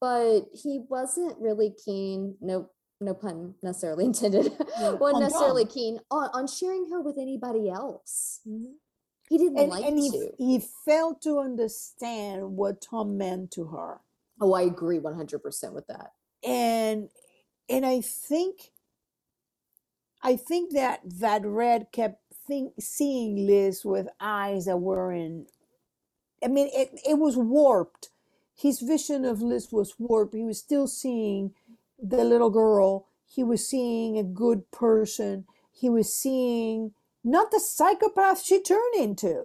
[0.00, 2.68] But he wasn't really keen, no
[3.02, 8.40] no pun necessarily intended, Yeah, wasn't necessarily keen on, on sharing her with anybody else.
[8.48, 8.74] Mhm.
[9.28, 10.30] He didn't And, like and he, to.
[10.38, 14.00] he failed to understand what Tom meant to her.
[14.40, 16.12] Oh, I agree 100% with that.
[16.44, 17.08] and
[17.68, 18.72] and I think
[20.22, 25.46] I think that that Red kept think, seeing Liz with eyes that were in.
[26.44, 28.10] I mean, it it was warped.
[28.54, 30.34] His vision of Liz was warped.
[30.34, 31.54] He was still seeing
[32.02, 33.06] the little girl.
[33.26, 35.46] He was seeing a good person.
[35.72, 36.92] He was seeing
[37.24, 39.44] not the psychopath she turned into.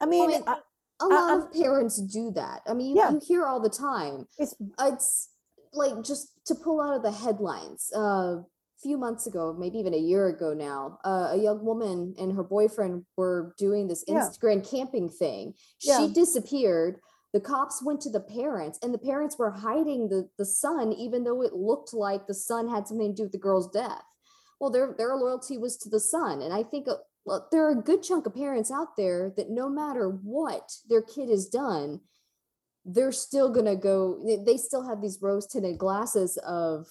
[0.00, 0.60] I mean, mean, I-
[1.00, 2.62] A I- lot I'm- of parents do that.
[2.66, 3.10] I mean, you, Yeah.
[3.12, 4.26] you hear all the time.
[4.38, 5.28] it's it's
[5.72, 8.44] like just to pull out of the headlines uh, a
[8.82, 12.42] few months ago maybe even a year ago now uh, a young woman and her
[12.42, 14.14] boyfriend were doing this Yeah.
[14.14, 15.52] instagram camping thing
[15.82, 15.98] Yeah.
[15.98, 17.00] she disappeared
[17.38, 21.22] the cops went to the parents and the parents were hiding the, the son even
[21.22, 24.02] though it looked like the son had something to do with the girl's death.
[24.58, 27.78] Well their their loyalty was to the son and i think uh, well, there are
[27.78, 32.00] a good chunk of parents out there that no matter what their kid has done
[32.84, 36.88] they're still gonna go they- they still have these rose tinted glasses of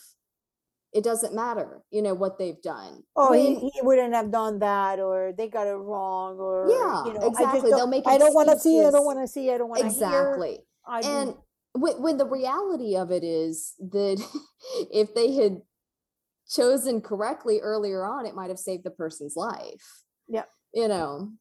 [0.93, 4.59] it doesn't matter you know what they've done Oh, he, When- he wouldn't have done
[4.59, 7.69] that, or they got it wrong, or Yeah, you know, exactly.
[7.71, 8.79] They'll make I don't want to see.
[8.83, 9.51] I don't want to see.
[9.51, 9.91] I don't want to hear.
[9.93, 11.35] exactly I do- and
[11.73, 14.23] when, when the reality of it is that
[14.91, 15.61] if they had
[16.49, 20.45] chosen correctly earlier on it might have saved the person's life Yeah.
[20.73, 21.31] you know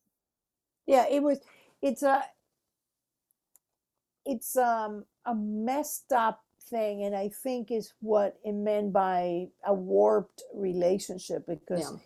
[0.89, 1.41] yeah, it was.
[1.83, 2.23] It's a.
[4.25, 9.75] It's um a messed up thing, and I think is what it meant by a
[9.75, 11.99] warped relationship because yeah.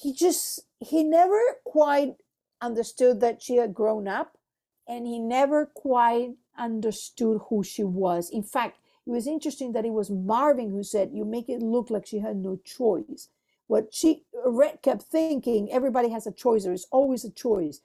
[0.00, 2.16] he just he never quite
[2.60, 4.36] understood that she had grown up
[4.88, 8.30] and he never quite understood who she was.
[8.30, 11.90] In fact it was interesting that it was marvin who said you make it look
[11.90, 13.28] like she had no choice.
[13.66, 16.64] What she red kept thinking everybody has a choice.
[16.64, 17.80] There is always a choice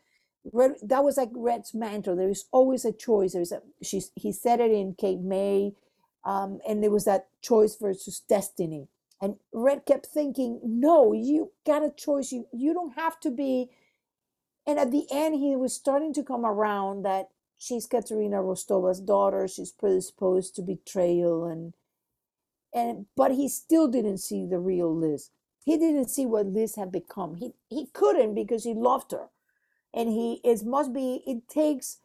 [0.53, 4.31] red, that was like red's mantra there is always a choice there's a she he
[4.31, 5.73] said it in kate may
[6.25, 8.87] um, and there was that choice versus destiny
[9.21, 12.31] and Red kept thinking, no, you got a choice.
[12.31, 13.69] You you don't have to be.
[14.67, 19.47] And at the end, he was starting to come around that she's Katerina Rostova's daughter.
[19.47, 21.73] She's predisposed to betrayal, and
[22.73, 25.31] and but he still didn't see the real Liz.
[25.65, 27.35] He didn't see what Liz had become.
[27.35, 29.29] He he couldn't because he loved her,
[29.95, 31.23] and he it must be.
[31.25, 31.99] It takes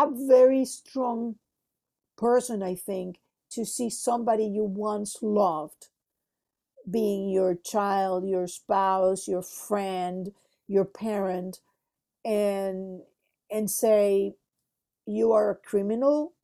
[0.00, 1.36] a very strong
[2.16, 3.18] person, I think,
[3.50, 5.88] to see somebody you once loved
[6.90, 10.32] being your child, your spouse, your friend,
[10.68, 11.60] your parent,
[12.24, 13.02] and
[13.50, 14.34] and say
[15.06, 16.34] you are a criminal,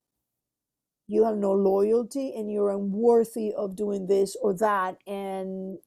[1.07, 4.99] you have no loyalty, and you're unworthy of doing this or that.
[5.07, 5.79] And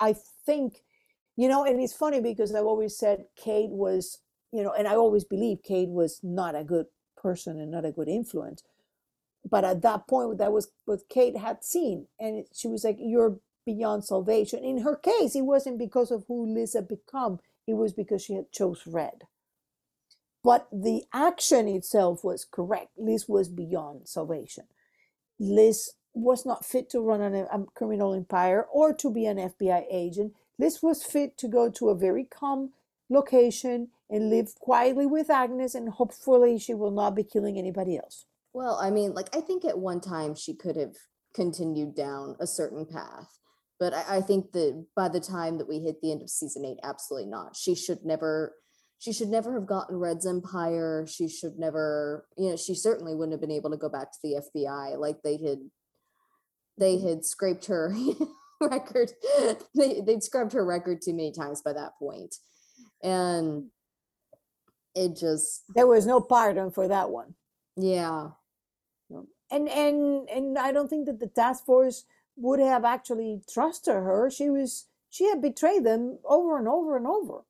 [0.00, 0.14] I
[0.46, 0.82] think,
[1.36, 4.18] you know, and it's funny because I've always said Kate was,
[4.52, 6.86] you know, and I always believe Kate was not a good
[7.24, 8.62] person and not a good influence.
[9.48, 13.38] But at that point that was what kate had seen and she was like you're
[13.66, 14.62] beyond salvation.
[14.62, 18.34] In her case it wasn't because of who liz had become it was because she
[18.34, 19.24] had chose red.
[20.42, 22.90] But the action itself was correct.
[22.98, 24.64] Liz was beyond salvation.
[25.38, 29.84] Liz was not fit to run an, a criminal empire or to be an fbi
[29.90, 32.72] agent liz was fit to go to a very calm
[33.10, 38.26] location and live quietly with agnes and hopefully she will not be killing anybody else
[38.54, 40.94] Well, I mean, like I think at one time she could have
[41.34, 43.38] continued down a certain path,
[43.80, 46.64] but I, I think that by the time that we hit the end of season
[46.64, 47.56] eight, absolutely not.
[47.56, 48.54] She should never,
[49.00, 51.04] she should never have gotten Red's Empire.
[51.08, 54.18] She should never, you know, she certainly wouldn't have been able to go back to
[54.22, 55.58] the FBI like they had,
[56.78, 57.92] they had scraped her
[58.70, 59.12] record.
[59.74, 62.36] They they'd scrubbed her record too many times by that point,
[63.02, 63.66] and
[64.94, 67.34] it just, there was no pardon for that one
[67.76, 68.28] yeah.
[69.50, 72.04] and and and i don't think that the task force
[72.36, 74.30] would have actually trusted her.
[74.30, 77.44] She was she had betrayed them over and over and over.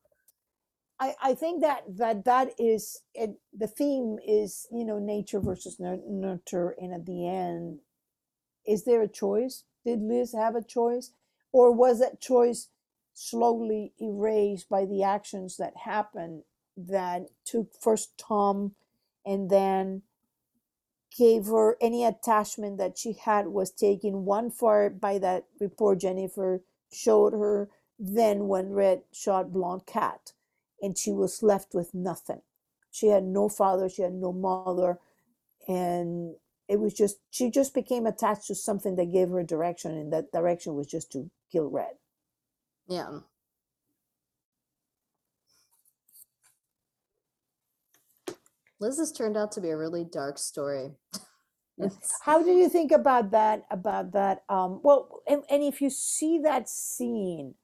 [1.00, 5.80] I, I think that that that is it, the theme is you know nature versus
[5.80, 7.80] nurture and at the end
[8.66, 11.12] is there a choice did liz have a choice
[11.52, 12.68] or was that choice
[13.14, 16.42] slowly erased by the actions that happened
[16.76, 18.74] that took first tom
[19.26, 20.02] and then
[21.16, 26.62] gave her any attachment that she had was taken one far by that report jennifer
[26.92, 27.68] showed her
[27.98, 30.32] then when red shot blonde cat
[30.82, 32.42] and she was left with nothing.
[32.90, 34.98] She had no father, she had no mother,
[35.66, 36.34] and
[36.68, 40.32] it was just she just became attached to something that gave her direction, and that
[40.32, 41.94] direction was just to kill Red.
[42.88, 43.20] Yeah.
[48.80, 50.90] Liz has turned out to be a really dark story.
[52.22, 53.64] How do you think about that?
[53.70, 54.44] About that?
[54.48, 57.54] Um, well, and, and if you see that scene,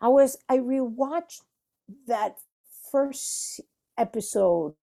[0.00, 1.42] I was I rewatched
[2.06, 2.38] that
[2.90, 3.60] first
[3.98, 4.74] episode,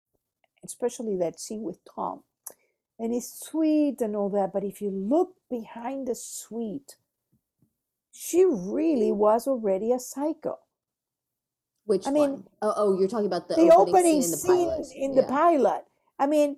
[0.64, 2.22] especially that scene with Tom,
[2.98, 6.96] and it's sweet and all that, but if you look behind the sweet,
[8.12, 10.58] she really was already a psycho.
[11.84, 12.44] Which I mean, one?
[12.62, 14.86] oh, oh, you're talking about the, the opening, opening scene in the pilot.
[14.96, 15.20] In yeah.
[15.20, 15.84] the pilot.
[16.18, 16.56] I mean,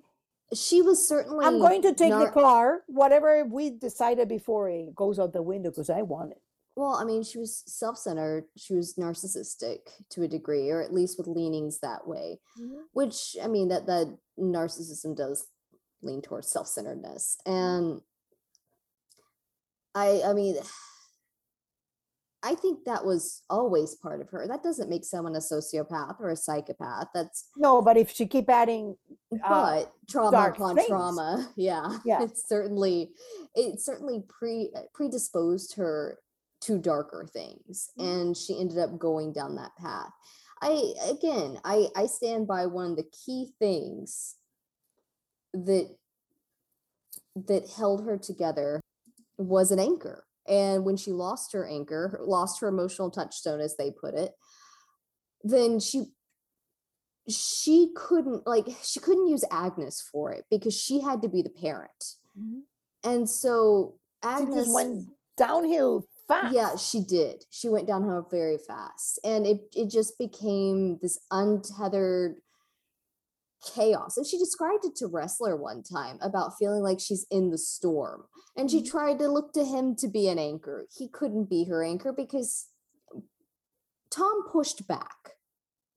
[0.53, 1.45] she was certainly.
[1.45, 5.43] I'm going to take nar- the car, whatever we decided before it goes out the
[5.43, 6.41] window, because I want it.
[6.75, 8.45] Well, I mean, she was self-centered.
[8.57, 9.79] She was narcissistic
[10.11, 12.39] to a degree, or at least with leanings that way.
[12.59, 12.77] Mm-hmm.
[12.93, 15.45] Which I mean, that that narcissism does
[16.01, 18.01] lean towards self-centeredness, and
[19.95, 20.57] I, I mean,
[22.41, 24.47] I think that was always part of her.
[24.47, 27.07] That doesn't make someone a sociopath or a psychopath.
[27.13, 28.95] That's no, but if she keep adding,
[29.33, 30.87] uh, but trauma upon things.
[30.87, 33.11] trauma, yeah, yeah, it's certainly,
[33.55, 36.19] it certainly pre predisposed her
[36.61, 38.09] to darker things mm-hmm.
[38.09, 40.11] and she ended up going down that path
[40.61, 44.35] i again i i stand by one of the key things
[45.53, 45.89] that
[47.35, 48.81] that held her together
[49.37, 53.91] was an anchor and when she lost her anchor lost her emotional touchstone as they
[53.91, 54.33] put it
[55.43, 56.05] then she
[57.29, 61.49] she couldn't like she couldn't use agnes for it because she had to be the
[61.49, 62.03] parent
[62.37, 62.59] mm-hmm.
[63.03, 66.53] and so agnes went downhill fast.
[66.53, 67.43] Yeah, she did.
[67.49, 69.19] She went downhill very fast.
[69.25, 72.35] And it it just became this untethered
[73.75, 74.17] chaos.
[74.17, 78.23] And she described it to Ressler one time about feeling like she's in the storm.
[78.57, 78.91] And she mm-hmm.
[78.91, 80.85] tried to look to him to be an anchor.
[80.95, 82.67] He couldn't be her anchor because
[84.11, 85.35] Tom pushed back.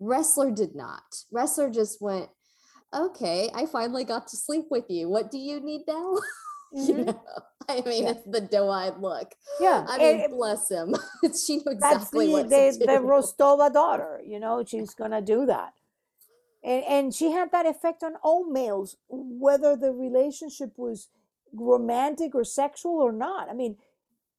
[0.01, 1.03] Ressler did not.
[1.33, 2.29] Ressler just went,
[2.95, 5.09] okay, I finally got to sleep with you.
[5.09, 6.19] What do you need now?
[6.75, 6.99] Mm-hmm.
[6.99, 7.23] You know?
[7.69, 8.11] I mean, yeah.
[8.13, 9.35] it's the doe-eyed look.
[9.61, 10.95] Yeah, I mean, and bless him.
[11.47, 14.21] she knew exactly the, what the, the Rostova daughter.
[14.25, 15.73] You know, she's gonna do that,
[16.63, 21.09] and and she had that effect on all males, whether the relationship was
[21.53, 23.49] romantic or sexual or not.
[23.51, 23.77] I mean,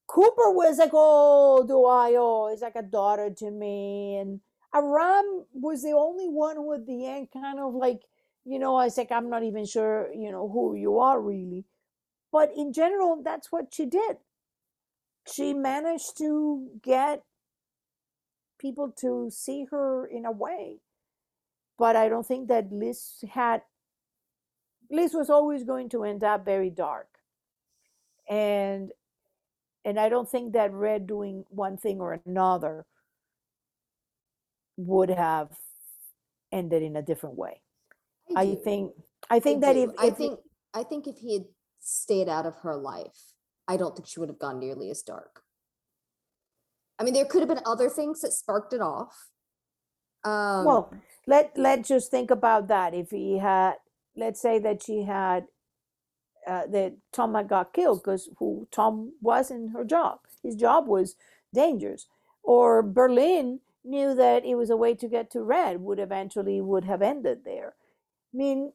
[0.07, 2.15] Cooper was like, "Oh, do I?
[2.17, 4.41] Oh, he's like a daughter to me," and
[4.73, 8.03] Aram was the only one who, at the end, kind of like,
[8.45, 11.65] you know, I was like, "I'm not even sure, you know, who you are really."
[12.31, 14.17] But in general, that's what she did.
[15.27, 17.23] She managed to get
[18.57, 20.79] people to see her in a way.
[21.83, 23.61] But I don't think that Liz had,
[24.89, 27.09] Liz was always going to end up very dark.
[28.29, 28.93] And
[29.83, 32.85] and I don't think that Red doing one thing or another
[34.77, 35.49] would have
[36.53, 37.59] ended in a different way.
[38.33, 38.93] I, I think
[39.29, 40.39] I think I that if, if I think
[40.73, 41.45] I think if he had
[41.81, 43.33] stayed out of her life,
[43.67, 45.41] I don't think she would have gone nearly as dark.
[46.97, 49.32] I mean, there could have been other things that sparked it off.
[50.23, 50.93] Um, well,
[51.27, 52.93] let let's just think about that.
[52.93, 53.75] If he had,
[54.15, 55.47] let's say that she had,
[56.47, 60.19] uh, that Tom had got killed because who Tom was in her job.
[60.43, 61.15] His job was
[61.53, 62.07] dangerous.
[62.43, 65.81] Or Berlin knew that it was a way to get to Red.
[65.81, 67.75] Would eventually would have ended there.
[68.33, 68.73] I mean,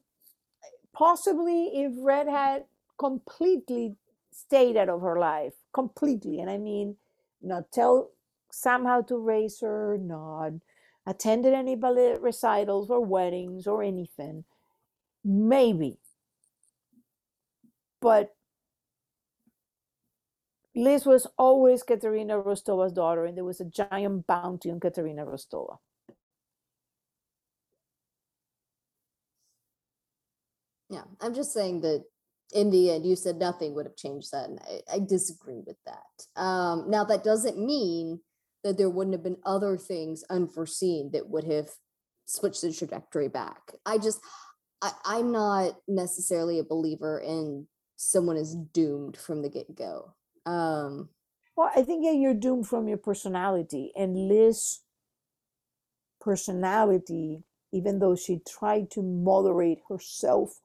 [0.93, 2.65] possibly if Red had
[2.99, 3.97] completely
[4.33, 6.97] stayed out of her life completely and i mean
[7.43, 8.11] not tell
[8.51, 10.53] sam how to raise her not
[11.09, 14.45] attended any ballet recitals or weddings or anything
[15.25, 15.99] maybe
[18.01, 18.35] but
[20.75, 25.79] Liz was always Katerina Rostova's daughter, and there was a giant bounty on Katerina Rostova.
[30.89, 32.05] Yeah, I'm just saying that
[32.55, 34.49] in the end, you said nothing would have changed that.
[34.49, 36.41] And I, I disagree with that.
[36.41, 38.21] Um, now, that doesn't mean
[38.69, 41.71] that there wouldn't have been other things unforeseen that would have
[42.27, 43.73] switched the trajectory back.
[43.87, 44.21] I just,
[44.83, 47.67] I, I'm not necessarily a believer in
[47.97, 50.15] someone is doomed from the get go.
[50.47, 51.11] Um,
[51.57, 54.81] well, I think yeah, you're doomed from your personality, and Liz'
[56.21, 60.61] personality, even though she tried to moderate herself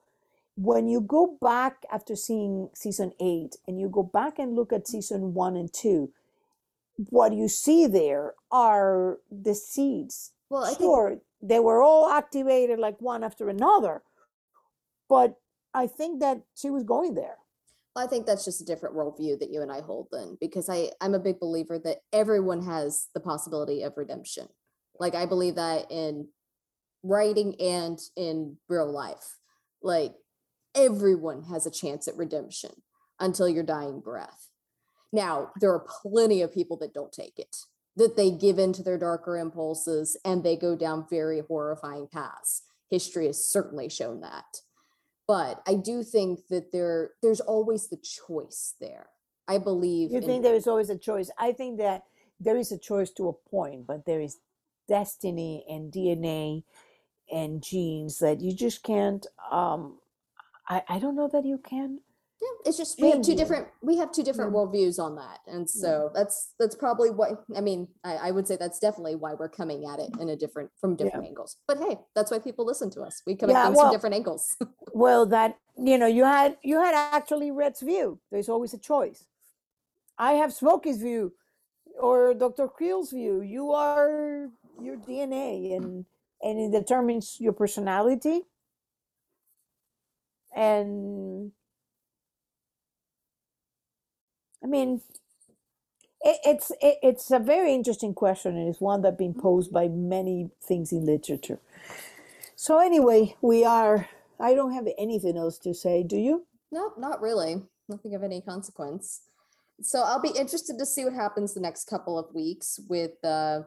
[0.55, 4.87] when you go back after seeing season eight and you go back and look at
[4.87, 6.11] season one and two,
[6.97, 10.31] what you see there are the seeds.
[10.49, 14.03] Well, I sure, think they were all activated like one after another,
[15.09, 15.35] but
[15.73, 17.37] I think that she was going there.
[17.95, 20.89] I think that's just a different worldview that you and I hold then, because I,
[20.99, 24.47] I'm a big believer that everyone has the possibility of redemption.
[24.99, 26.27] Like I believe that in
[27.03, 29.37] writing and in real life.
[29.81, 30.13] Like
[30.75, 32.71] everyone has a chance at redemption
[33.19, 34.49] until your dying breath.
[35.13, 37.55] Now, there are plenty of people that don't take it,
[37.95, 42.63] that they give in to their darker impulses and they go down very horrifying paths.
[42.89, 44.61] History has certainly shown that.
[45.27, 49.07] But I do think that there there's always the choice there.
[49.47, 51.29] I believe You think there is always a choice.
[51.37, 52.03] I think that
[52.39, 54.39] there is a choice to a point, but there is
[54.87, 56.63] destiny and DNA
[57.31, 59.99] and genes that you just can't um
[60.67, 61.99] I, I don't know that you can.
[62.43, 64.57] Yeah, it's just we have two different we have two different yeah.
[64.57, 66.19] worldviews on that, and so yeah.
[66.19, 67.87] that's that's probably what I mean.
[68.03, 70.97] I, I, would say that's definitely why we're coming at it in a different from
[70.97, 71.29] different yeah.
[71.29, 71.57] angles.
[71.67, 73.21] But hey, that's why people listen to us.
[73.25, 74.57] We come at things well, from different angles.
[74.93, 78.19] well, that you know, you had you had actually Red's view.
[78.29, 79.25] There's always a choice.
[80.17, 81.33] I have Smokey's view,
[81.97, 82.67] or Dr.
[82.67, 83.41] Creel's view.
[83.41, 84.49] You are
[84.81, 86.05] your DNA, and
[86.41, 88.41] and it determines your personality
[90.55, 91.51] and
[94.63, 95.01] I mean,
[96.21, 99.87] it, it's it, it's a very interesting question, and it's one that's been posed by
[99.87, 101.59] many things in literature.
[102.55, 104.07] So anyway, we are.
[104.39, 106.03] I don't have anything else to say.
[106.03, 106.45] Do you?
[106.71, 107.63] No, not really.
[107.89, 109.21] Nothing of any consequence.
[109.81, 113.61] So I'll be interested to see what happens the next couple of weeks with uh,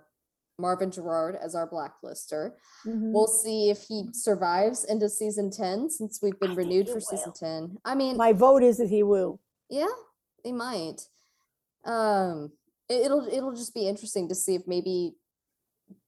[0.58, 2.52] Marvin Gerard as our blacklister.
[2.86, 3.12] Mm-hmm.
[3.12, 7.00] We'll see if he survives into season 10 since we've been I renewed for will.
[7.00, 7.78] season 10.
[7.84, 9.40] I mean, my vote is that he will.
[9.68, 9.86] Yeah,
[10.46, 11.02] he might.
[11.84, 12.52] Um,
[12.88, 15.12] it, will it'll just be interesting to see if maybe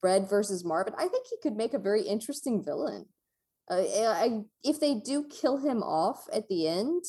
[0.02, 0.94] Red versus Marvin.
[0.96, 3.06] I think he could make a very interesting villain.
[3.70, 7.04] Uh, I, if they do kill him off at the end,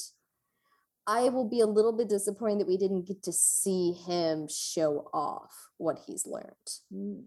[1.07, 5.09] I will be a little bit disappointed that we didn't get to see him show
[5.13, 6.45] off what he's learned.
[6.93, 7.23] Mm.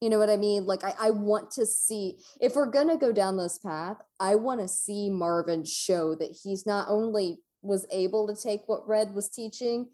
[0.00, 0.66] You know what I mean?
[0.66, 4.34] Like, I, I want to see, if we're going to go down this path, I
[4.34, 9.14] want to see Marvin show that he's not only was able to take what Red
[9.14, 9.88] was teaching,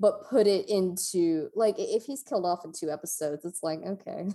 [0.00, 4.28] but put it into like if he's killed off in two episodes, it's like okay.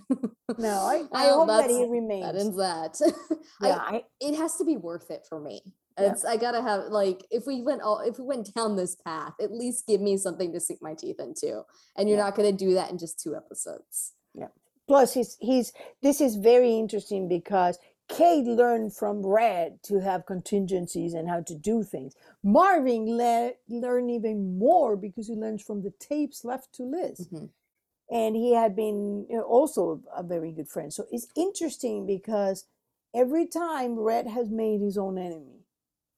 [0.58, 2.24] no, I, I oh, hope that he remains.
[2.24, 3.38] That ends that.
[3.62, 5.62] yeah, I, I, it has to be worth it for me.
[5.96, 6.30] It's yeah.
[6.30, 9.52] I gotta have like if we went all if we went down this path, at
[9.52, 11.62] least give me something to sink my teeth into.
[11.96, 12.24] And you're yeah.
[12.24, 14.12] not gonna do that in just two episodes.
[14.34, 14.48] Yeah.
[14.88, 15.72] Plus he's he's
[16.02, 17.78] this is very interesting because
[18.08, 22.14] Kate learned from Red to have contingencies and how to do things.
[22.42, 27.28] Marvin le- learned even more because he learns from the tapes left to Liz.
[27.32, 27.46] Mm-hmm.
[28.14, 30.92] And he had been also a very good friend.
[30.92, 32.66] So it's interesting because
[33.14, 35.64] every time Red has made his own enemy,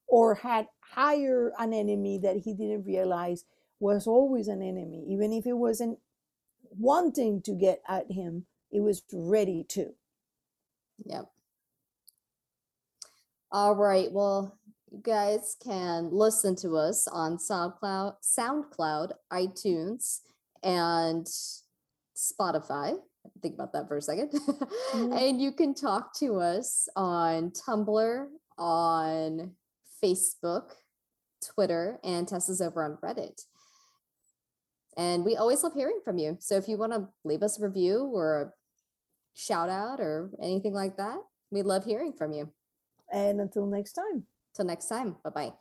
[0.09, 3.45] or had hired an enemy that he didn't realize
[3.81, 5.05] was always an enemy.
[5.09, 5.99] Even if it wasn't
[6.71, 9.95] wanting to get at him, it was ready to.
[11.05, 11.27] Yep.
[13.57, 14.13] All right.
[14.13, 14.59] Well,
[14.93, 20.21] you guys can listen to us on SoundCloud, SoundCloud, iTunes,
[20.63, 21.27] and
[22.15, 22.99] Spotify.
[23.41, 25.13] Think about that for a 2nd mm-hmm.
[25.15, 28.27] and you can talk to us on Tumblr,
[28.59, 29.53] on
[30.05, 30.73] Facebook,
[31.43, 33.41] Twitter, and Tessa's over on Reddit.
[34.99, 36.37] And we always love hearing from you.
[36.41, 38.53] So if you want to leave us a review or a
[39.33, 41.17] shout out or anything like that,
[41.51, 42.53] we love hearing from you.
[43.13, 44.27] And until next time.
[44.55, 45.17] Till next time.
[45.23, 45.53] Bye bye.